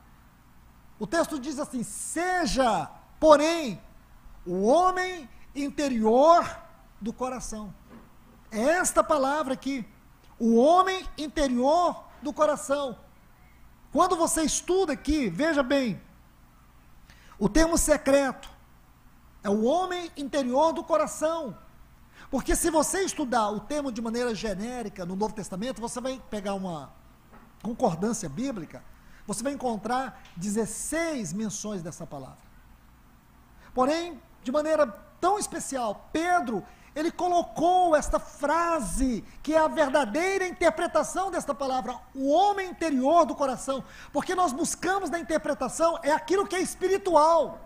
[1.00, 2.89] O texto diz assim: Seja,
[3.20, 3.82] porém,
[4.46, 6.46] o homem interior
[7.02, 7.74] do coração
[8.56, 9.86] esta palavra aqui,
[10.39, 12.98] o homem interior do coração.
[13.91, 16.02] Quando você estuda aqui, veja bem,
[17.38, 18.50] o termo secreto
[19.43, 21.58] é o homem interior do coração.
[22.32, 26.54] Porque se você estudar o termo de maneira genérica no Novo Testamento, você vai pegar
[26.56, 26.91] uma
[27.62, 28.84] concordância bíblica,
[29.26, 32.46] você vai encontrar 16 menções dessa palavra.
[33.74, 34.88] Porém, de maneira
[35.20, 36.64] tão especial, Pedro,
[36.96, 43.36] ele colocou esta frase, que é a verdadeira interpretação desta palavra, o homem interior do
[43.36, 43.84] coração.
[44.14, 47.60] Porque nós buscamos na interpretação é aquilo que é espiritual.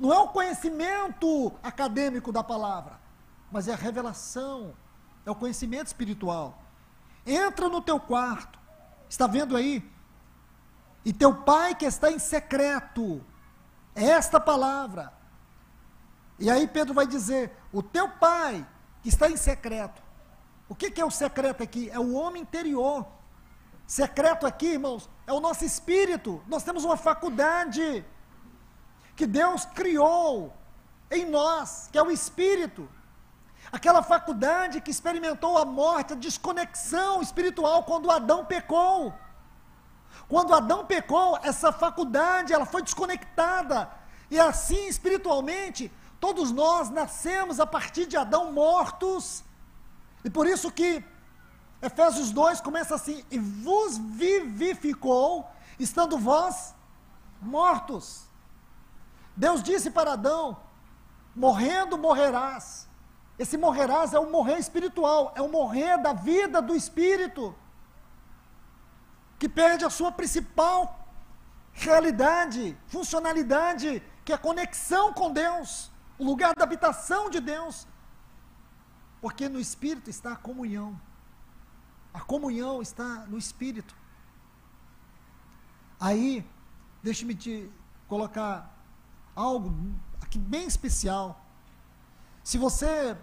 [0.00, 2.98] Não é o conhecimento acadêmico da palavra,
[3.52, 4.74] mas é a revelação,
[5.24, 6.58] é o conhecimento espiritual.
[7.24, 8.58] Entra no teu quarto,
[9.08, 9.88] está vendo aí?
[11.04, 13.24] E teu pai que está em secreto,
[13.94, 15.12] é esta palavra,
[16.40, 18.66] e aí Pedro vai dizer: o teu pai,
[19.02, 20.02] que está em secreto.
[20.68, 21.90] O que, que é o secreto aqui?
[21.90, 23.06] É o homem interior.
[23.86, 26.42] Secreto aqui, irmãos, é o nosso espírito.
[26.46, 28.04] Nós temos uma faculdade
[29.16, 30.56] que Deus criou
[31.10, 32.88] em nós, que é o espírito.
[33.72, 39.12] Aquela faculdade que experimentou a morte, a desconexão espiritual quando Adão pecou.
[40.30, 43.90] Quando Adão pecou, essa faculdade ela foi desconectada.
[44.30, 49.42] E assim, espiritualmente, Todos nós nascemos a partir de Adão mortos.
[50.22, 51.02] E por isso que
[51.80, 56.74] Efésios 2 começa assim: E vos vivificou, estando vós
[57.40, 58.26] mortos.
[59.34, 60.58] Deus disse para Adão:
[61.34, 62.86] Morrendo morrerás.
[63.38, 67.54] Esse morrerás é o morrer espiritual, é o morrer da vida do espírito,
[69.40, 70.78] que perde a sua principal
[71.72, 77.86] realidade, funcionalidade, que é a conexão com Deus o lugar da habitação de Deus.
[79.22, 81.00] Porque no Espírito está a comunhão.
[82.12, 83.96] A comunhão está no Espírito.
[85.98, 86.46] Aí,
[87.02, 87.70] deixe-me te
[88.06, 88.54] colocar
[89.34, 89.74] algo
[90.20, 91.26] aqui bem especial.
[92.44, 93.16] Se você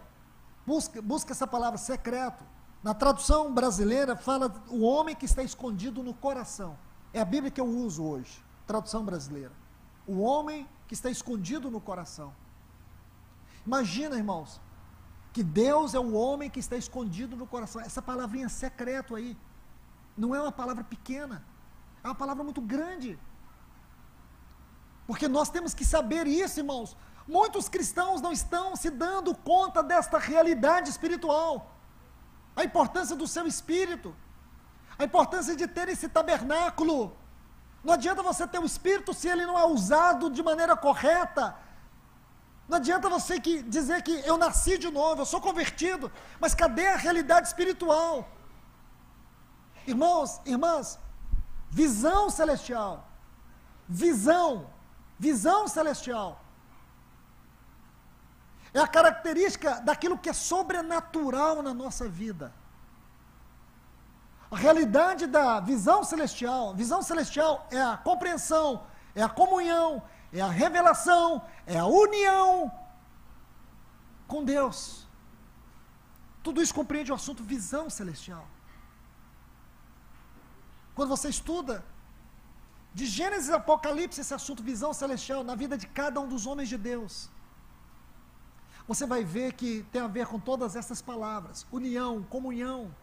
[0.65, 2.43] busca, busca essa palavra secreto,
[2.83, 6.77] na tradução brasileira fala o homem que está escondido no coração.
[7.13, 9.51] É a Bíblia que eu uso hoje, tradução brasileira.
[10.05, 12.33] O homem que está escondido no coração.
[13.65, 14.61] Imagina, irmãos,
[15.33, 17.81] que Deus é o homem que está escondido no coração.
[17.81, 19.37] Essa palavrinha secreto aí
[20.17, 21.45] não é uma palavra pequena,
[22.03, 23.19] é uma palavra muito grande.
[25.05, 26.95] Porque nós temos que saber isso, irmãos.
[27.27, 31.76] Muitos cristãos não estão se dando conta desta realidade espiritual.
[32.57, 34.13] A importância do seu espírito.
[34.99, 37.15] A importância de ter esse tabernáculo.
[37.83, 41.55] Não adianta você ter o espírito se ele não é usado de maneira correta,
[42.67, 46.87] não adianta você que dizer que eu nasci de novo, eu sou convertido, mas cadê
[46.87, 48.29] a realidade espiritual?
[49.85, 50.99] Irmãos, irmãs,
[51.69, 53.07] visão celestial.
[53.87, 54.69] Visão,
[55.17, 56.43] visão celestial.
[58.73, 62.53] É a característica daquilo que é sobrenatural na nossa vida.
[64.49, 70.47] A realidade da visão celestial, visão celestial é a compreensão, é a comunhão, é a
[70.47, 72.71] revelação, é a união
[74.27, 75.07] com Deus.
[76.43, 78.47] Tudo isso compreende o assunto visão celestial.
[80.95, 81.83] Quando você estuda
[82.93, 86.69] de Gênesis e Apocalipse, esse assunto visão celestial na vida de cada um dos homens
[86.69, 87.29] de Deus,
[88.87, 92.95] você vai ver que tem a ver com todas essas palavras: união, comunhão,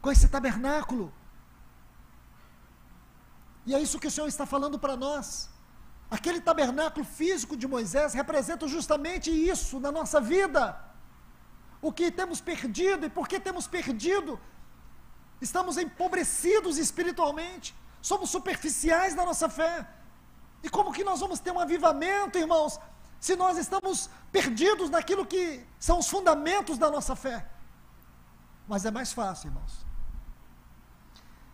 [0.00, 1.12] com esse tabernáculo.
[3.66, 5.50] E é isso que o Senhor está falando para nós.
[6.10, 10.62] Aquele tabernáculo físico de Moisés representa justamente isso na nossa vida.
[11.82, 14.38] O que temos perdido e por que temos perdido?
[15.40, 19.88] Estamos empobrecidos espiritualmente, somos superficiais na nossa fé.
[20.62, 22.78] E como que nós vamos ter um avivamento, irmãos,
[23.20, 27.46] se nós estamos perdidos naquilo que são os fundamentos da nossa fé?
[28.66, 29.86] Mas é mais fácil, irmãos.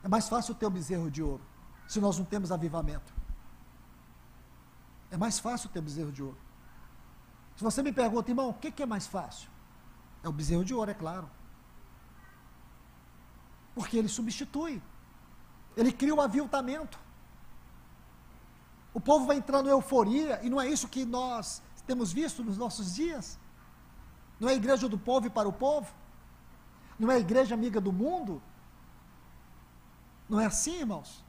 [0.04, 1.44] É mais fácil ter o bezerro de ouro,
[1.88, 3.12] se nós não temos avivamento.
[5.10, 6.38] É mais fácil ter bezerro de ouro.
[7.56, 9.48] Se você me pergunta, irmão, o que, que é mais fácil?
[10.22, 11.28] É o bezerro de ouro, é claro.
[13.74, 14.80] Porque ele substitui.
[15.76, 16.98] Ele cria o um aviltamento.
[18.96, 22.56] O povo vai entrando em euforia, e não é isso que nós temos visto nos
[22.56, 23.38] nossos dias?
[24.40, 25.88] Não é a igreja do povo e para o povo?
[26.98, 28.40] Não é a igreja amiga do mundo?
[30.26, 31.22] Não é assim, irmãos?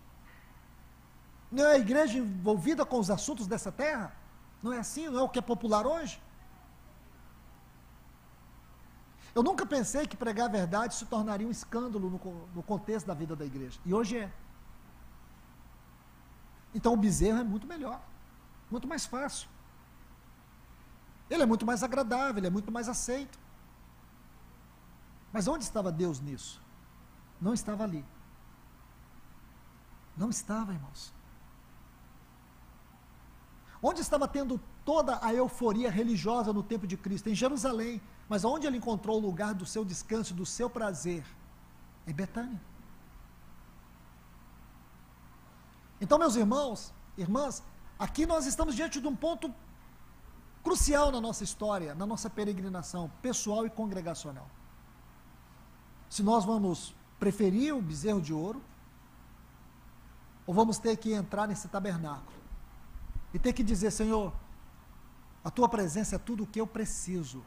[1.52, 4.16] Não é a igreja envolvida com os assuntos dessa terra?
[4.64, 5.10] Não é assim?
[5.10, 6.22] Não é o que é popular hoje?
[9.36, 13.14] Eu nunca pensei que pregar a verdade se tornaria um escândalo no, no contexto da
[13.14, 13.78] vida da igreja.
[13.86, 14.32] E hoje é.
[16.78, 18.00] Então o bezerro é muito melhor,
[18.70, 19.50] muito mais fácil.
[21.28, 23.40] Ele é muito mais agradável, ele é muito mais aceito.
[25.34, 26.62] Mas onde estava Deus nisso?
[27.42, 28.06] Não estava ali.
[30.16, 31.12] Não estava, irmãos.
[33.82, 37.28] Onde estava tendo toda a euforia religiosa no tempo de Cristo?
[37.28, 38.00] Em Jerusalém.
[38.30, 41.26] Mas onde ele encontrou o lugar do seu descanso, do seu prazer?
[42.06, 42.62] Em Betânia.
[46.00, 47.64] Então, meus irmãos, irmãs,
[47.98, 49.54] aqui nós estamos diante de um ponto
[50.64, 54.50] crucial na nossa história, na nossa peregrinação pessoal e congregacional.
[56.10, 58.62] Se nós vamos preferir o bezerro de ouro,
[60.46, 62.38] ou vamos ter que entrar nesse tabernáculo
[63.34, 64.34] e ter que dizer: Senhor,
[65.44, 67.44] a tua presença é tudo o que eu preciso.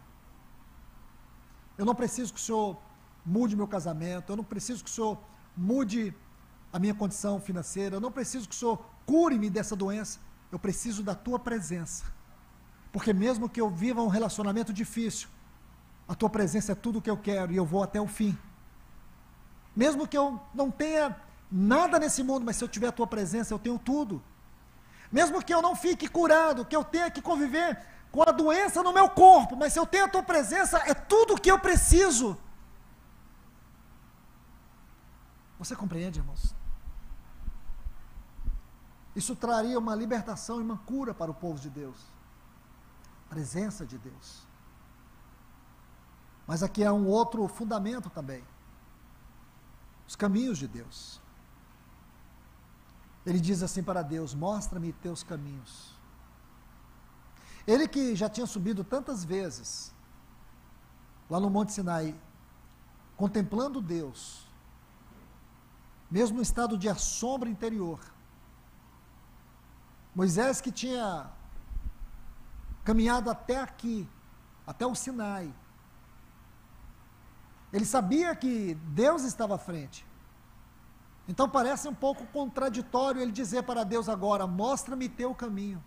[1.78, 2.76] Eu não preciso que o Senhor
[3.24, 5.18] mude meu casamento, eu não preciso que o Senhor
[5.56, 6.14] mude
[6.72, 10.18] a minha condição financeira, eu não preciso que o Senhor cure-me dessa doença,
[10.52, 12.04] eu preciso da tua presença.
[12.92, 15.28] Porque mesmo que eu viva um relacionamento difícil,
[16.08, 18.36] a tua presença é tudo o que eu quero e eu vou até o fim.
[19.74, 21.16] Mesmo que eu não tenha
[21.50, 24.22] nada nesse mundo, mas se eu tiver a tua presença, eu tenho tudo.
[25.10, 28.92] Mesmo que eu não fique curado, que eu tenha que conviver com a doença no
[28.92, 32.36] meu corpo, mas se eu tenho a tua presença, é tudo o que eu preciso.
[35.58, 36.54] Você compreende, irmãos?
[39.20, 41.98] Isso traria uma libertação e uma cura para o povo de Deus.
[43.28, 44.28] Presença de Deus.
[46.46, 48.42] Mas aqui há um outro fundamento também.
[50.08, 51.20] Os caminhos de Deus.
[53.26, 55.94] Ele diz assim para Deus: Mostra-me teus caminhos.
[57.66, 59.94] Ele que já tinha subido tantas vezes,
[61.28, 62.18] lá no Monte Sinai,
[63.18, 64.48] contemplando Deus,
[66.10, 68.00] mesmo em estado de assombro interior.
[70.14, 71.30] Moisés que tinha
[72.84, 74.08] caminhado até aqui,
[74.66, 75.52] até o Sinai.
[77.72, 80.04] Ele sabia que Deus estava à frente.
[81.28, 85.82] Então parece um pouco contraditório ele dizer para Deus agora: mostra-me teu caminho.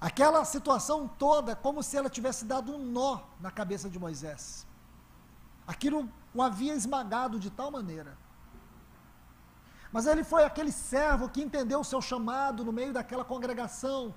[0.00, 4.66] Aquela situação toda, como se ela tivesse dado um nó na cabeça de Moisés.
[5.66, 8.16] Aquilo o havia esmagado de tal maneira.
[9.92, 14.14] Mas ele foi aquele servo que entendeu o seu chamado no meio daquela congregação.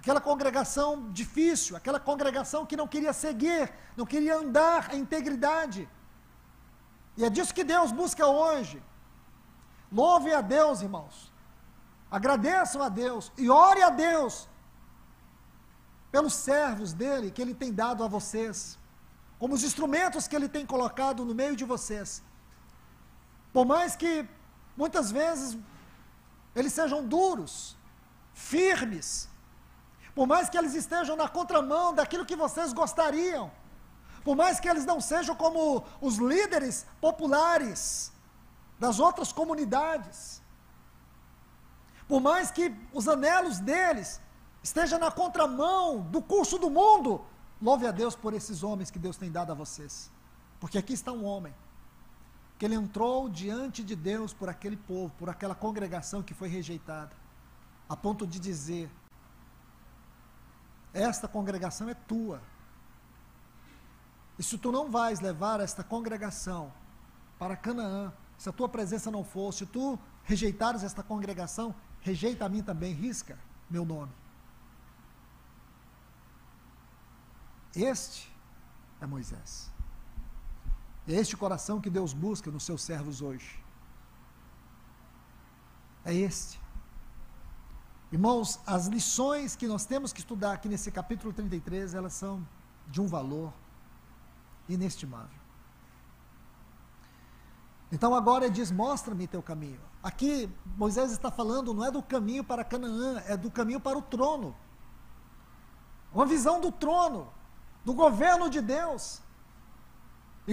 [0.00, 5.88] Aquela congregação difícil, aquela congregação que não queria seguir, não queria andar em integridade.
[7.16, 8.82] E é disso que Deus busca hoje.
[9.90, 11.32] Louve a Deus, irmãos.
[12.10, 14.48] Agradeçam a Deus e ore a Deus
[16.10, 18.78] pelos servos dele que ele tem dado a vocês,
[19.38, 22.22] como os instrumentos que ele tem colocado no meio de vocês.
[23.52, 24.26] Por mais que
[24.78, 25.58] muitas vezes
[26.54, 27.76] eles sejam duros,
[28.32, 29.28] firmes,
[30.14, 33.50] por mais que eles estejam na contramão daquilo que vocês gostariam,
[34.22, 38.12] por mais que eles não sejam como os líderes populares
[38.78, 40.40] das outras comunidades,
[42.06, 44.20] por mais que os anelos deles
[44.62, 47.24] estejam na contramão do curso do mundo,
[47.60, 50.10] louve a Deus por esses homens que Deus tem dado a vocês,
[50.60, 51.52] porque aqui está um homem
[52.58, 57.14] que ele entrou diante de Deus por aquele povo, por aquela congregação que foi rejeitada,
[57.88, 58.90] a ponto de dizer:
[60.92, 62.42] Esta congregação é tua.
[64.38, 66.72] E se tu não vais levar esta congregação
[67.38, 72.48] para Canaã, se a tua presença não for, se tu rejeitares esta congregação, rejeita a
[72.48, 73.38] mim também, risca
[73.70, 74.12] meu nome.
[77.74, 78.32] Este
[79.00, 79.77] é Moisés.
[81.08, 83.64] É este coração que Deus busca nos seus servos hoje.
[86.04, 86.60] É este.
[88.12, 92.46] Irmãos, as lições que nós temos que estudar aqui nesse capítulo 33, elas são
[92.86, 93.54] de um valor
[94.68, 95.38] inestimável.
[97.90, 99.80] Então agora ele diz: Mostra-me teu caminho.
[100.02, 104.02] Aqui Moisés está falando não é do caminho para Canaã, é do caminho para o
[104.02, 104.54] trono.
[106.12, 107.32] Uma visão do trono,
[107.82, 109.22] do governo de Deus.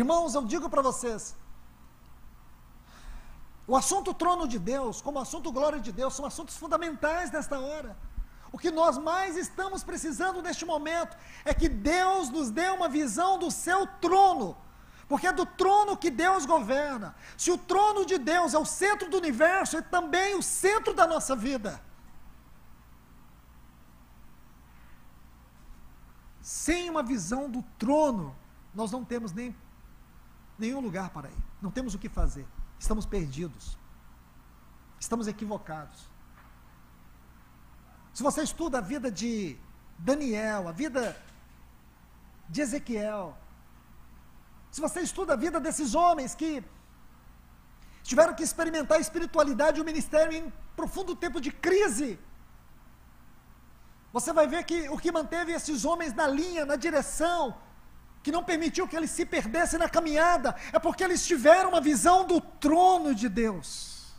[0.01, 1.35] Irmãos, eu digo para vocês:
[3.65, 7.57] o assunto trono de Deus, como o assunto glória de Deus, são assuntos fundamentais nesta
[7.57, 7.97] hora.
[8.51, 13.39] O que nós mais estamos precisando neste momento é que Deus nos dê uma visão
[13.39, 14.57] do seu trono,
[15.07, 17.15] porque é do trono que Deus governa.
[17.37, 21.07] Se o trono de Deus é o centro do universo, é também o centro da
[21.07, 21.81] nossa vida.
[26.41, 28.35] Sem uma visão do trono,
[28.73, 29.55] nós não temos nem
[30.57, 31.43] nenhum lugar para ir.
[31.61, 32.45] Não temos o que fazer.
[32.79, 33.77] Estamos perdidos.
[34.99, 36.09] Estamos equivocados.
[38.13, 39.57] Se você estuda a vida de
[39.97, 41.15] Daniel, a vida
[42.49, 43.37] de Ezequiel,
[44.71, 46.63] se você estuda a vida desses homens que
[48.03, 52.19] tiveram que experimentar a espiritualidade e o ministério em profundo tempo de crise,
[54.13, 57.55] você vai ver que o que manteve esses homens na linha, na direção,
[58.25, 62.25] que não permitiu que eles se perdessem na caminhada, é porque eles tiveram uma visão
[62.25, 64.15] do trono de Deus.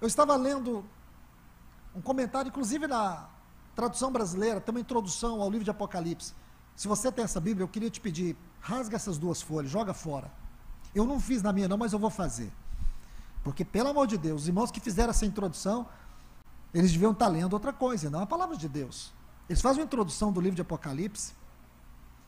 [0.00, 0.84] Eu estava lendo
[1.94, 3.28] um comentário, inclusive na
[3.76, 6.34] tradução brasileira, tem uma introdução ao livro de Apocalipse.
[6.74, 10.28] Se você tem essa Bíblia, eu queria te pedir, rasga essas duas folhas, joga fora.
[10.92, 12.52] Eu não fiz na minha não, mas eu vou fazer.
[13.44, 15.86] Porque, pelo amor de Deus, os irmãos que fizeram essa introdução,
[16.74, 19.14] eles deviam estar lendo outra coisa, não a palavra de Deus.
[19.48, 21.34] Eles fazem uma introdução do livro de Apocalipse,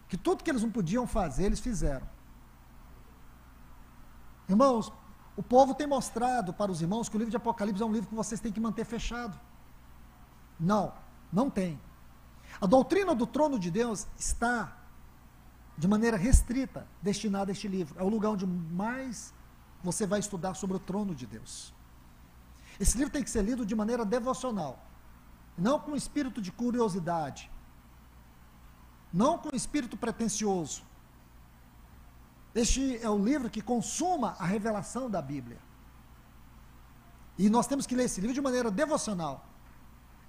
[0.09, 2.09] que tudo que eles não podiam fazer, eles fizeram.
[4.49, 4.93] Irmãos,
[5.37, 8.09] o povo tem mostrado para os irmãos que o livro de Apocalipse é um livro
[8.09, 9.39] que vocês têm que manter fechado.
[10.59, 10.93] Não,
[11.33, 11.79] não tem.
[12.61, 14.77] A doutrina do trono de Deus está,
[15.77, 17.99] de maneira restrita, destinada a este livro.
[17.99, 19.35] É o lugar onde mais
[19.83, 21.75] você vai estudar sobre o trono de Deus.
[22.81, 24.88] Esse livro tem que ser lido de maneira devocional
[25.59, 27.51] não com espírito de curiosidade,
[29.13, 30.83] não com espírito pretensioso.
[32.55, 35.59] Este é o livro que consuma a revelação da Bíblia.
[37.37, 39.45] E nós temos que ler esse livro de maneira devocional.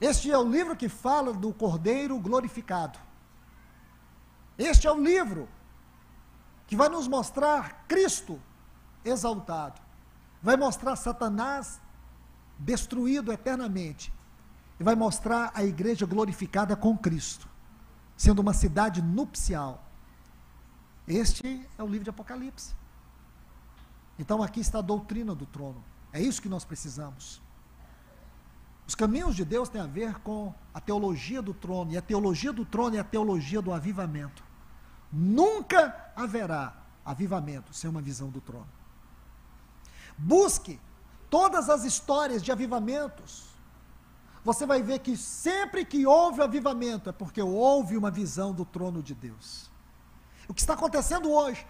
[0.02, 3.00] Este é o livro que fala do Cordeiro glorificado.
[4.58, 5.48] Este é o livro
[6.68, 8.40] que vai nos mostrar Cristo
[9.04, 9.82] exaltado.
[10.42, 11.82] Vai mostrar Satanás
[12.58, 14.14] destruído eternamente
[14.80, 17.48] e vai mostrar a igreja glorificada com Cristo,
[18.16, 19.84] sendo uma cidade nupcial.
[21.08, 22.74] Este é o livro de Apocalipse.
[24.18, 25.84] Então aqui está a doutrina do trono.
[26.14, 27.42] É isso que nós precisamos.
[28.88, 32.52] Os caminhos de Deus têm a ver com a teologia do trono, e a teologia
[32.52, 34.44] do trono é a teologia do avivamento.
[35.12, 36.76] Nunca haverá
[37.06, 38.68] avivamento sem uma visão do trono.
[40.18, 40.80] Busque
[41.30, 43.49] todas as histórias de avivamentos
[44.44, 49.04] você vai ver que sempre que houve avivamento é porque houve uma visão do trono
[49.04, 49.70] de Deus.
[50.48, 51.66] O que está acontecendo hoje?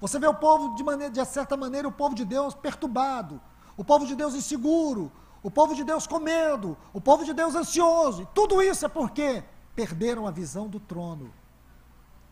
[0.00, 3.40] Você vê o povo, de, maneira, de certa maneira, o povo de Deus perturbado,
[3.76, 5.10] o povo de Deus inseguro,
[5.42, 8.22] o povo de Deus com medo, o povo de Deus ansioso.
[8.22, 9.42] E tudo isso é porque
[9.74, 11.32] perderam a visão do trono.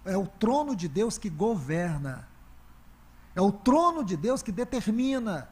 [0.04, 2.28] É o trono de Deus que governa.
[3.34, 5.48] É o trono de Deus que determina.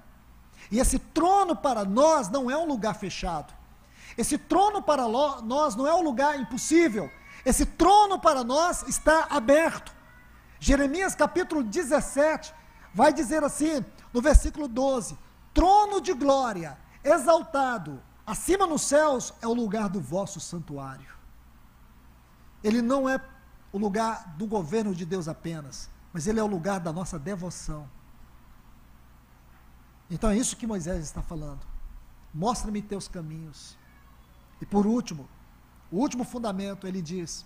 [0.70, 3.59] E esse trono para nós não é um lugar fechado.
[4.16, 7.10] Esse trono para nós não é um lugar impossível.
[7.44, 9.94] Esse trono para nós está aberto.
[10.58, 12.54] Jeremias capítulo 17
[12.94, 15.16] vai dizer assim, no versículo 12:
[15.54, 21.08] Trono de glória, exaltado, acima nos céus é o lugar do vosso santuário.
[22.62, 23.20] Ele não é
[23.72, 27.88] o lugar do governo de Deus apenas, mas ele é o lugar da nossa devoção.
[30.10, 31.60] Então é isso que Moisés está falando.
[32.34, 33.78] Mostra-me teus caminhos.
[34.60, 35.28] E por último,
[35.90, 37.44] o último fundamento, ele diz: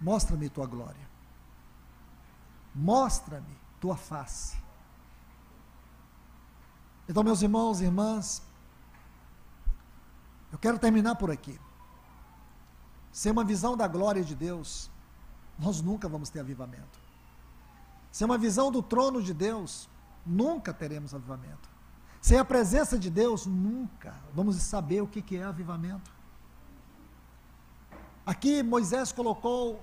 [0.00, 1.08] Mostra-me tua glória.
[2.74, 4.56] Mostra-me tua face.
[7.08, 8.42] Então, meus irmãos e irmãs,
[10.50, 11.60] eu quero terminar por aqui.
[13.12, 14.90] Sem uma visão da glória de Deus,
[15.58, 16.98] nós nunca vamos ter avivamento.
[18.10, 19.88] Sem uma visão do trono de Deus,
[20.24, 21.73] nunca teremos avivamento.
[22.24, 26.10] Sem a presença de Deus, nunca vamos saber o que é avivamento.
[28.24, 29.82] Aqui Moisés colocou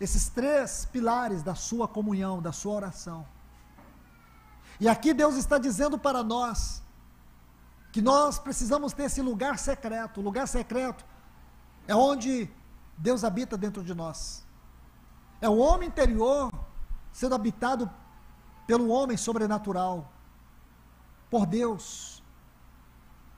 [0.00, 3.26] esses três pilares da sua comunhão, da sua oração.
[4.80, 6.82] E aqui Deus está dizendo para nós
[7.92, 10.20] que nós precisamos ter esse lugar secreto.
[10.20, 11.04] O lugar secreto
[11.86, 12.50] é onde
[12.96, 14.46] Deus habita dentro de nós.
[15.42, 16.50] É o homem interior
[17.12, 17.90] sendo habitado
[18.66, 20.10] pelo homem sobrenatural,
[21.32, 22.22] por Deus,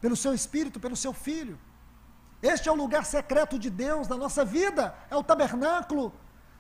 [0.03, 1.57] pelo seu espírito, pelo seu filho.
[2.53, 6.07] Este é o lugar secreto de Deus na nossa vida, é o tabernáculo.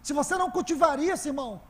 [0.00, 1.60] Se você não cultivar isso, irmão,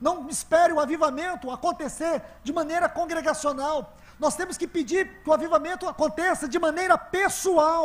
[0.00, 3.78] não espere o avivamento acontecer de maneira congregacional.
[4.20, 7.84] Nós temos que pedir que o avivamento aconteça de maneira pessoal.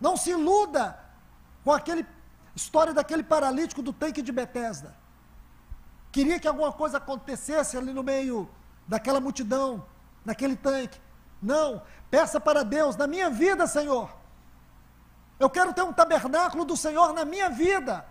[0.00, 0.84] Não se iluda
[1.64, 2.04] com aquele
[2.60, 4.90] história daquele paralítico do tanque de Betesda.
[6.10, 8.36] Queria que alguma coisa acontecesse ali no meio
[8.92, 9.82] daquela multidão,
[10.22, 11.00] naquele tanque.
[11.40, 14.14] Não, peça para Deus, na minha vida, Senhor.
[15.40, 18.06] Eu quero ter um tabernáculo do Senhor na minha vida.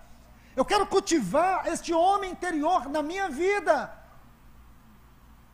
[0.55, 3.93] Eu quero cultivar este homem interior na minha vida.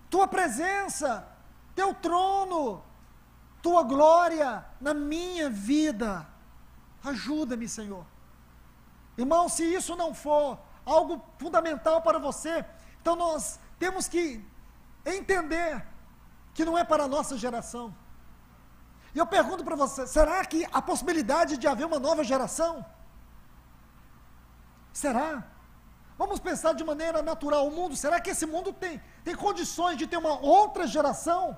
[0.09, 1.27] Tua presença,
[1.75, 2.81] teu trono,
[3.61, 6.25] tua glória na minha vida.
[7.03, 8.05] Ajuda-me, Senhor.
[9.17, 12.63] Irmão, se isso não for algo fundamental para você,
[13.01, 14.41] então nós temos que
[15.05, 15.85] entender
[16.53, 17.95] que não é para a nossa geração.
[19.13, 22.85] E eu pergunto para você: será que a possibilidade de haver uma nova geração?
[24.91, 25.43] Será?
[26.17, 27.95] Vamos pensar de maneira natural o mundo.
[27.95, 31.57] Será que esse mundo tem, tem condições de ter uma outra geração?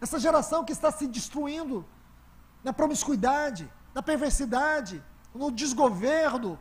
[0.00, 1.84] Essa geração que está se destruindo
[2.62, 5.02] na promiscuidade, na perversidade,
[5.34, 6.58] no desgoverno,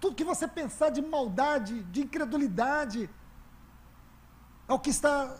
[0.00, 3.10] tudo que você pensar de maldade, de incredulidade,
[4.68, 5.36] é o que está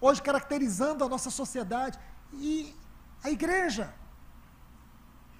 [0.00, 1.98] hoje caracterizando a nossa sociedade.
[2.34, 2.74] E
[3.24, 3.92] a igreja.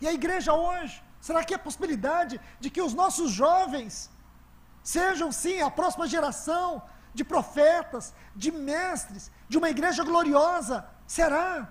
[0.00, 1.02] E a igreja hoje.
[1.20, 4.10] Será que é possibilidade de que os nossos jovens
[4.82, 6.82] sejam, sim, a próxima geração
[7.12, 10.88] de profetas, de mestres, de uma igreja gloriosa?
[11.06, 11.68] Será?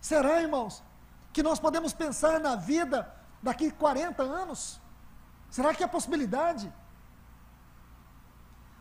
[0.00, 0.82] Será, irmãos,
[1.32, 3.12] que nós podemos pensar na vida
[3.42, 4.80] daqui 40 anos?
[5.48, 6.72] Será que é possibilidade?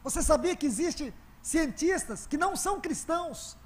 [0.03, 3.57] Você sabia que existe cientistas que não são cristãos,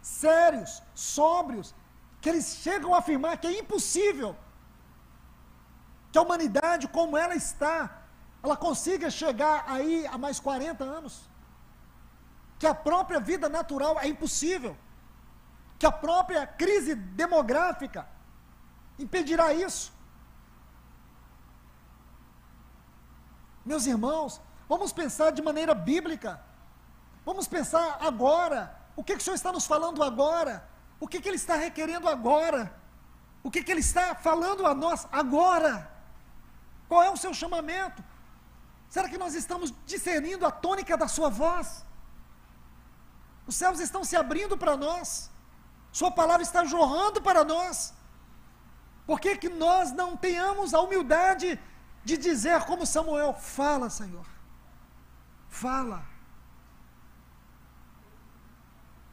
[0.00, 1.74] sérios, sóbrios,
[2.20, 4.36] que eles chegam a afirmar que é impossível
[6.10, 8.02] que a humanidade, como ela está,
[8.42, 11.14] ela consiga chegar aí a mais 40 anos?
[12.58, 14.76] Que a própria vida natural é impossível?
[15.78, 18.08] Que a própria crise demográfica
[18.98, 19.92] impedirá isso?
[23.64, 26.40] Meus irmãos, vamos pensar de maneira bíblica.
[27.24, 28.76] Vamos pensar agora.
[28.96, 30.68] O que, que o Senhor está nos falando agora?
[31.00, 32.72] O que, que Ele está requerendo agora?
[33.42, 35.90] O que, que Ele está falando a nós agora?
[36.88, 38.02] Qual é o seu chamamento?
[38.88, 41.84] Será que nós estamos discernindo a tônica da Sua voz?
[43.46, 45.30] Os céus estão se abrindo para nós.
[45.92, 47.94] Sua palavra está jorrando para nós.
[49.06, 51.58] Por que, que nós não tenhamos a humildade
[52.04, 54.26] de dizer como Samuel: Fala, Senhor.
[55.48, 56.04] Fala.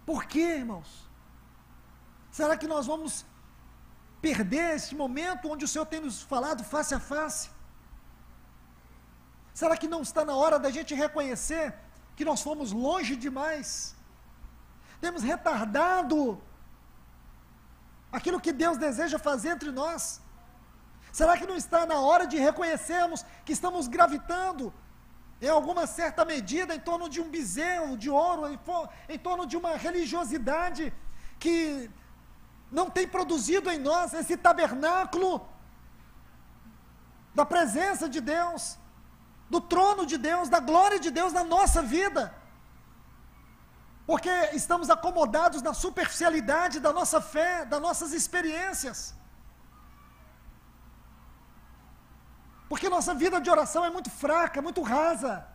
[0.05, 1.09] Por quê, irmãos?
[2.29, 3.25] Será que nós vamos
[4.21, 7.49] perder este momento onde o Senhor tem nos falado face a face?
[9.53, 11.73] Será que não está na hora da gente reconhecer
[12.15, 13.95] que nós fomos longe demais?
[14.99, 16.41] Temos retardado
[18.11, 20.21] aquilo que Deus deseja fazer entre nós?
[21.11, 24.73] Será que não está na hora de reconhecermos que estamos gravitando
[25.41, 28.59] em alguma certa medida, em torno de um bezerro de ouro, em,
[29.09, 30.93] em torno de uma religiosidade
[31.39, 31.89] que
[32.71, 35.47] não tem produzido em nós esse tabernáculo
[37.33, 38.77] da presença de Deus,
[39.49, 42.33] do trono de Deus, da glória de Deus na nossa vida.
[44.07, 49.13] Porque estamos acomodados na superficialidade da nossa fé, das nossas experiências.
[52.67, 55.47] Porque nossa vida de oração é muito fraca, muito rasa.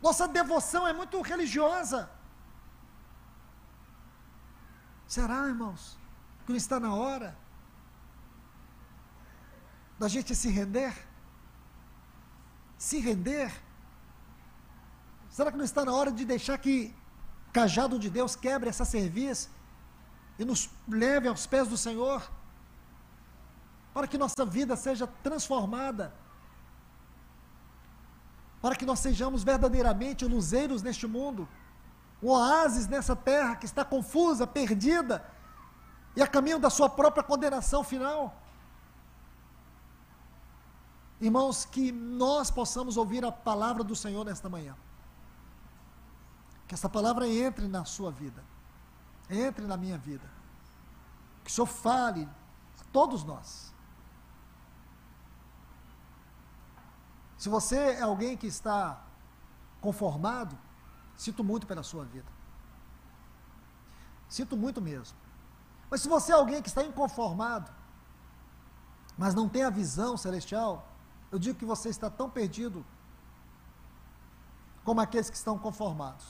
[0.00, 2.08] Nossa devoção é muito religiosa.
[5.06, 5.98] Será, irmãos,
[6.44, 7.36] que não está na hora
[9.98, 10.94] da gente se render?
[12.76, 13.50] Se render?
[15.30, 16.94] Será que não está na hora de deixar que
[17.48, 19.50] o cajado de Deus quebre essa cerviz
[20.38, 22.37] e nos leve aos pés do Senhor?
[23.98, 26.06] Para que nossa vida seja transformada
[28.60, 31.48] para que nós sejamos verdadeiramente luzeiros neste mundo,
[32.22, 35.24] um oásis nessa terra que está confusa, perdida
[36.16, 38.22] e a caminho da sua própria condenação final.
[41.20, 44.76] Irmãos, que nós possamos ouvir a palavra do Senhor nesta manhã.
[46.66, 48.44] Que essa palavra entre na sua vida,
[49.30, 50.28] entre na minha vida.
[51.44, 52.28] Que o Senhor fale
[52.80, 53.77] a todos nós.
[57.38, 59.00] Se você é alguém que está
[59.80, 60.58] conformado,
[61.16, 62.30] sinto muito pela sua vida.
[64.28, 65.16] Sinto muito mesmo.
[65.88, 67.70] Mas se você é alguém que está inconformado,
[69.16, 70.88] mas não tem a visão celestial,
[71.30, 72.84] eu digo que você está tão perdido
[74.84, 76.26] como aqueles que estão conformados.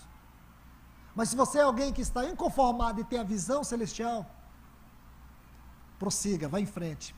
[1.15, 4.27] Mas se você é alguém que está inconformado e tem a visão celestial,
[5.99, 7.15] prossiga, vá em frente.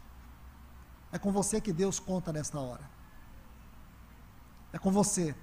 [1.13, 3.00] É com você que Deus conta nesta hora.
[4.73, 5.35] É com você.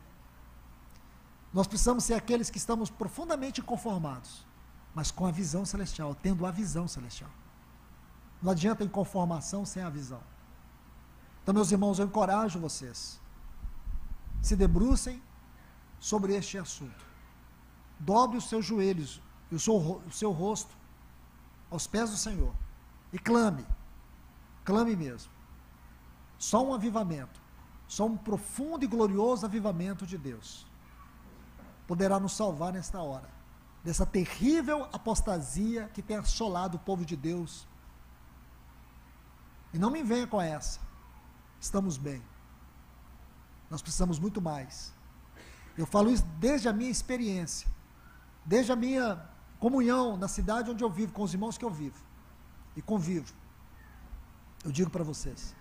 [1.54, 4.46] Nós precisamos ser aqueles que estamos profundamente conformados,
[4.94, 7.30] mas com a visão celestial, tendo a visão celestial.
[8.42, 10.22] Não adianta inconformação sem a visão.
[11.42, 13.20] Então, meus irmãos, eu encorajo vocês.
[14.42, 15.22] Se debrucem
[16.00, 17.06] sobre este assunto.
[18.00, 20.78] Dobre os seus joelhos e o seu, o seu rosto
[21.72, 22.54] aos pés do Senhor.
[23.12, 23.66] E clame.
[24.64, 25.32] Clame mesmo.
[26.38, 27.42] Só um avivamento
[27.88, 30.68] só um profundo e glorioso avivamento de Deus
[31.88, 33.30] poderá nos salvar nesta hora,
[33.84, 37.66] dessa terrível apostasia que tem assolado o povo de Deus.
[39.74, 40.80] E não me venha com essa.
[41.60, 42.22] Estamos bem.
[43.70, 44.94] Nós precisamos muito mais.
[45.78, 47.70] Eu falo isso desde a minha experiência,
[48.46, 49.26] desde a minha
[49.60, 52.04] comunhão na cidade onde eu vivo, com os irmãos que eu vivo
[52.76, 53.34] e convivo.
[54.64, 55.56] Eu digo para vocês: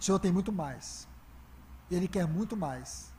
[0.00, 1.06] o Senhor tem muito mais.
[1.90, 3.12] Ele quer muito mais.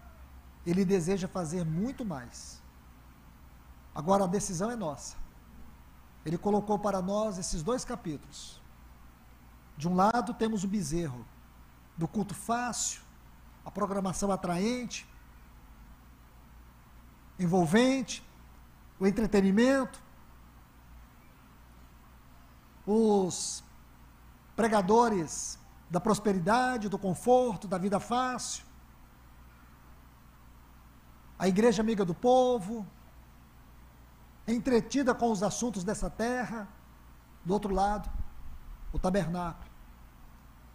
[0.65, 2.59] Ele deseja fazer muito mais.
[3.93, 5.15] Agora a decisão é nossa.
[6.25, 8.59] Ele colocou para nós esses dois capítulos.
[9.77, 11.23] De um lado temos o bezerro
[11.95, 13.01] do culto fácil,
[13.63, 15.07] a programação atraente,
[17.37, 18.27] envolvente,
[18.99, 20.01] o entretenimento,
[22.87, 23.63] os
[24.55, 25.60] pregadores
[25.91, 28.63] da prosperidade, do conforto, da vida fácil.
[31.37, 32.87] A igreja amiga do povo,
[34.47, 36.65] entretida com os assuntos dessa terra.
[37.43, 38.09] Do outro lado,
[38.93, 39.69] o tabernáculo,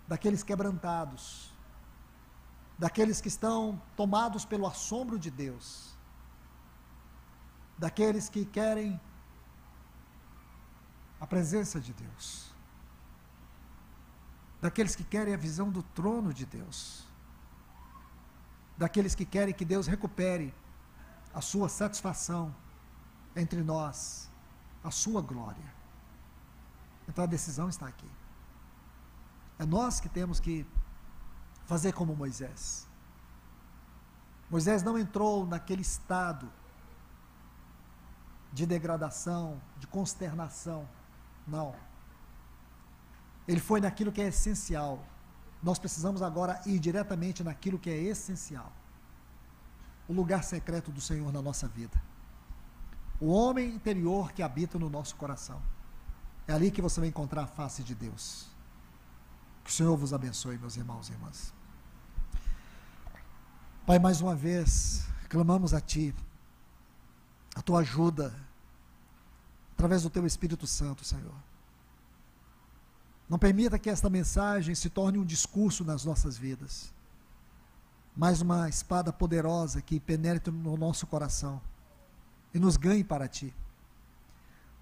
[0.07, 1.51] daqueles quebrantados,
[2.79, 5.97] daqueles que estão tomados pelo assombro de Deus,
[7.79, 9.01] daqueles que querem
[11.19, 12.55] a presença de Deus
[14.67, 17.07] daqueles que querem a visão do trono de Deus,
[18.77, 20.53] daqueles que querem que Deus recupere
[21.33, 22.53] a sua satisfação
[23.37, 24.29] entre nós,
[24.83, 25.73] a sua glória.
[27.09, 28.11] Então a decisão está aqui.
[29.57, 30.67] É nós que temos que
[31.65, 32.89] fazer como Moisés.
[34.51, 36.53] Moisés não entrou naquele estado
[38.53, 40.89] de degradação, de consternação.
[41.47, 41.73] Não.
[43.47, 45.05] Ele foi naquilo que é essencial.
[45.63, 48.73] Nós precisamos agora ir diretamente naquilo que é essencial.
[50.09, 52.01] O lugar secreto do Senhor na nossa vida.
[53.21, 55.61] O homem interior que habita no nosso coração.
[56.47, 58.47] É ali que você vai encontrar a face de Deus.
[59.65, 61.53] Que o Senhor vos abençoe, meus irmãos e irmãs.
[63.85, 66.15] Pai, mais uma vez, clamamos a Ti,
[67.55, 68.35] a Tua ajuda,
[69.73, 71.35] através do Teu Espírito Santo, Senhor.
[73.29, 76.93] Não permita que esta mensagem se torne um discurso nas nossas vidas,
[78.17, 81.61] mas uma espada poderosa que penetre no nosso coração
[82.55, 83.55] e nos ganhe para ti.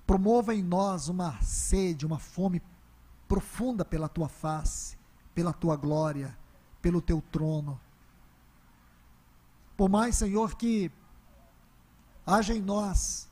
[0.07, 2.63] Promova em nós uma sede, uma fome
[3.27, 4.99] profunda pela tua face,
[5.35, 6.37] pela tua glória,
[6.83, 7.81] pelo teu trono.
[9.77, 10.93] Por mais, Senhor, que
[12.27, 13.29] haja em nós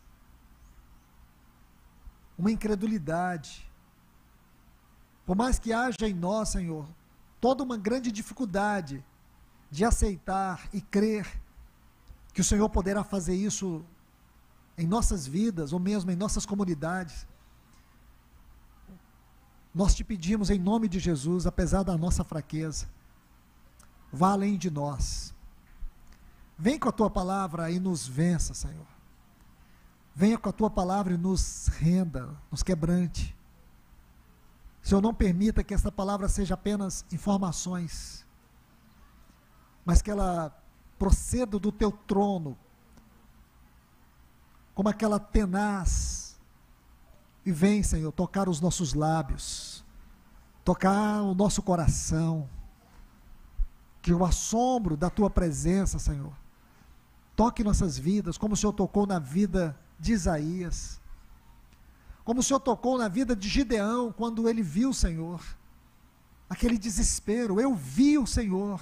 [2.37, 3.71] uma incredulidade,
[5.25, 6.87] por mais que haja em nós, Senhor,
[7.41, 9.05] toda uma grande dificuldade
[9.71, 11.41] de aceitar e crer
[12.33, 13.85] que o Senhor poderá fazer isso
[14.77, 17.27] em nossas vidas ou mesmo em nossas comunidades.
[19.75, 22.87] Nós te pedimos em nome de Jesus, apesar da nossa fraqueza,
[24.13, 25.35] vá além de nós.
[26.59, 28.87] Vem com a tua palavra e nos vença, Senhor.
[30.15, 33.35] Venha com a tua palavra e nos renda, nos quebrante.
[34.83, 38.27] Senhor, não permita que esta palavra seja apenas informações,
[39.85, 40.53] mas que ela
[40.99, 42.59] proceda do teu trono,
[44.75, 46.39] como aquela tenaz,
[47.45, 49.85] e vem, Senhor, tocar os nossos lábios,
[50.65, 52.49] tocar o nosso coração,
[54.01, 56.33] que o assombro da tua presença, Senhor,
[57.37, 61.01] toque nossas vidas, como o Senhor tocou na vida de Isaías,
[62.25, 65.43] como o Senhor tocou na vida de Gideão, quando ele viu o Senhor,
[66.49, 68.81] aquele desespero, eu vi o Senhor,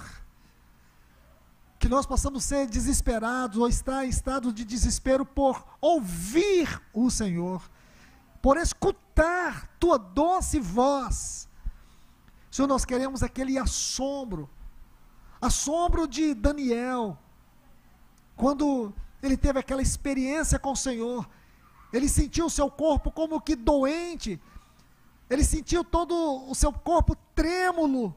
[1.79, 7.67] que nós possamos ser desesperados ou estar em estado de desespero por ouvir o Senhor,
[8.39, 11.49] por escutar tua doce voz.
[12.51, 14.47] Senhor, nós queremos aquele assombro,
[15.41, 17.17] assombro de Daniel,
[18.35, 21.27] quando ele teve aquela experiência com o Senhor,
[21.91, 24.39] ele sentiu o seu corpo como que doente,
[25.29, 26.13] ele sentiu todo
[26.49, 28.15] o seu corpo trêmulo,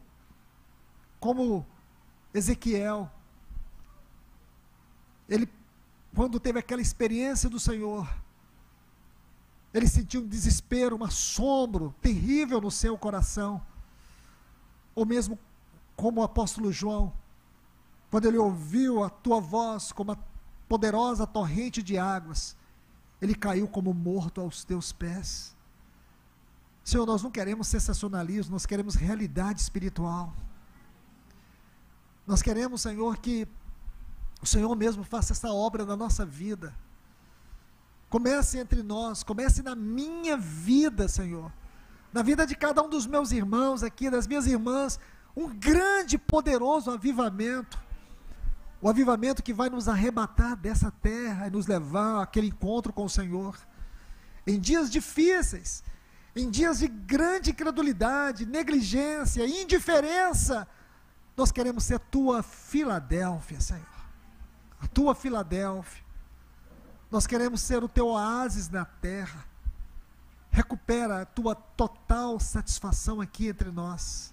[1.21, 1.65] como
[2.33, 3.11] Ezequiel.
[5.29, 5.49] Ele,
[6.15, 8.09] quando teve aquela experiência do Senhor,
[9.73, 13.65] ele sentiu um desespero, um assombro terrível no seu coração.
[14.95, 15.39] Ou mesmo
[15.97, 17.13] como o apóstolo João,
[18.11, 20.19] quando ele ouviu a tua voz como a
[20.69, 22.57] poderosa torrente de águas,
[23.25, 25.57] ele caiu como morto aos teus pés.
[26.85, 30.35] Senhor, nós não queremos sensacionalismo, nós queremos realidade espiritual.
[32.27, 33.49] Nós queremos, Senhor, que
[34.43, 36.75] o Senhor mesmo faça essa obra na nossa vida.
[38.11, 41.51] Comece entre nós, comece na minha vida, Senhor.
[42.13, 45.01] Na vida de cada um dos meus irmãos aqui, das minhas irmãs,
[45.35, 47.83] um grande, poderoso avivamento.
[48.85, 53.09] O avivamento que vai nos arrebatar dessa terra e nos levar àquele encontro com o
[53.09, 53.57] Senhor.
[54.47, 55.83] Em dias difíceis,
[56.37, 60.69] em dias de grande incredulidade, negligência, indiferença,
[61.35, 63.95] nós queremos ser tua Filadélfia, Senhor
[64.85, 66.05] a tua Filadélfia.
[67.11, 69.45] Nós queremos ser o teu oásis na terra.
[70.51, 74.33] Recupera a tua total satisfação aqui entre nós.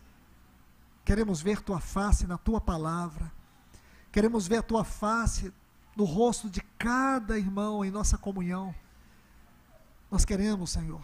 [1.06, 3.32] Queremos ver tua face na tua palavra.
[4.12, 5.54] Queremos ver a tua face
[5.96, 8.74] no rosto de cada irmão em nossa comunhão.
[10.10, 11.02] Nós queremos, Senhor,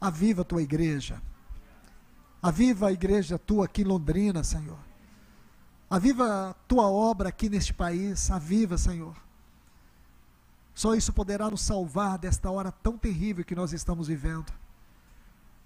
[0.00, 1.20] aviva a tua igreja.
[2.42, 4.78] Aviva a igreja tua aqui em Londrina, Senhor.
[5.90, 9.16] Aviva a tua obra aqui neste país, aviva, Senhor.
[10.74, 14.52] Só isso poderá nos salvar desta hora tão terrível que nós estamos vivendo.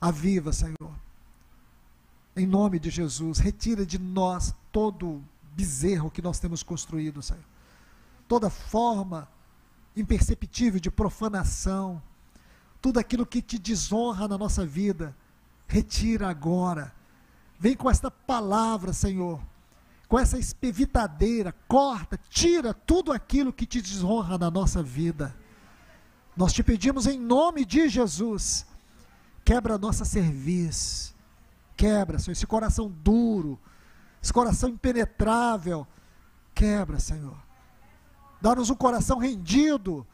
[0.00, 0.94] Aviva, Senhor.
[2.34, 5.22] Em nome de Jesus, retira de nós todo
[5.54, 7.44] bezerro que nós temos construído, Senhor.
[8.28, 9.28] Toda forma
[9.94, 12.02] imperceptível de profanação,
[12.80, 15.14] tudo aquilo que te desonra na nossa vida,
[15.66, 16.94] retira agora.
[17.58, 19.40] Vem com esta palavra, Senhor
[20.12, 25.34] com essa espevitadeira, corta, tira tudo aquilo que te desonra na nossa vida.
[26.36, 28.66] Nós te pedimos em nome de Jesus,
[29.42, 31.14] quebra a nossa cerviz,
[31.74, 33.58] quebra, Senhor, esse coração duro,
[34.22, 35.86] esse coração impenetrável,
[36.54, 37.36] quebra, Senhor.
[38.40, 40.06] Dá-nos um coração rendido,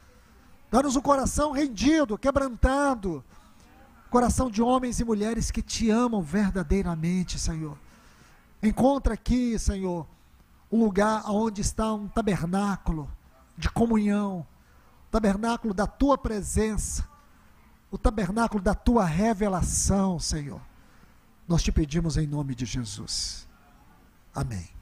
[0.70, 3.24] dá-nos um coração rendido, quebrantado,
[4.10, 7.76] coração de homens e mulheres que te amam verdadeiramente, Senhor
[8.62, 10.06] Encontra aqui, Senhor,
[10.70, 13.08] um lugar onde está um tabernáculo
[13.56, 14.46] de comunhão,
[15.10, 17.08] tabernáculo da tua presença,
[17.90, 20.60] o tabernáculo da tua revelação, Senhor.
[21.46, 23.47] Nós te pedimos em nome de Jesus.
[24.38, 24.77] Amém.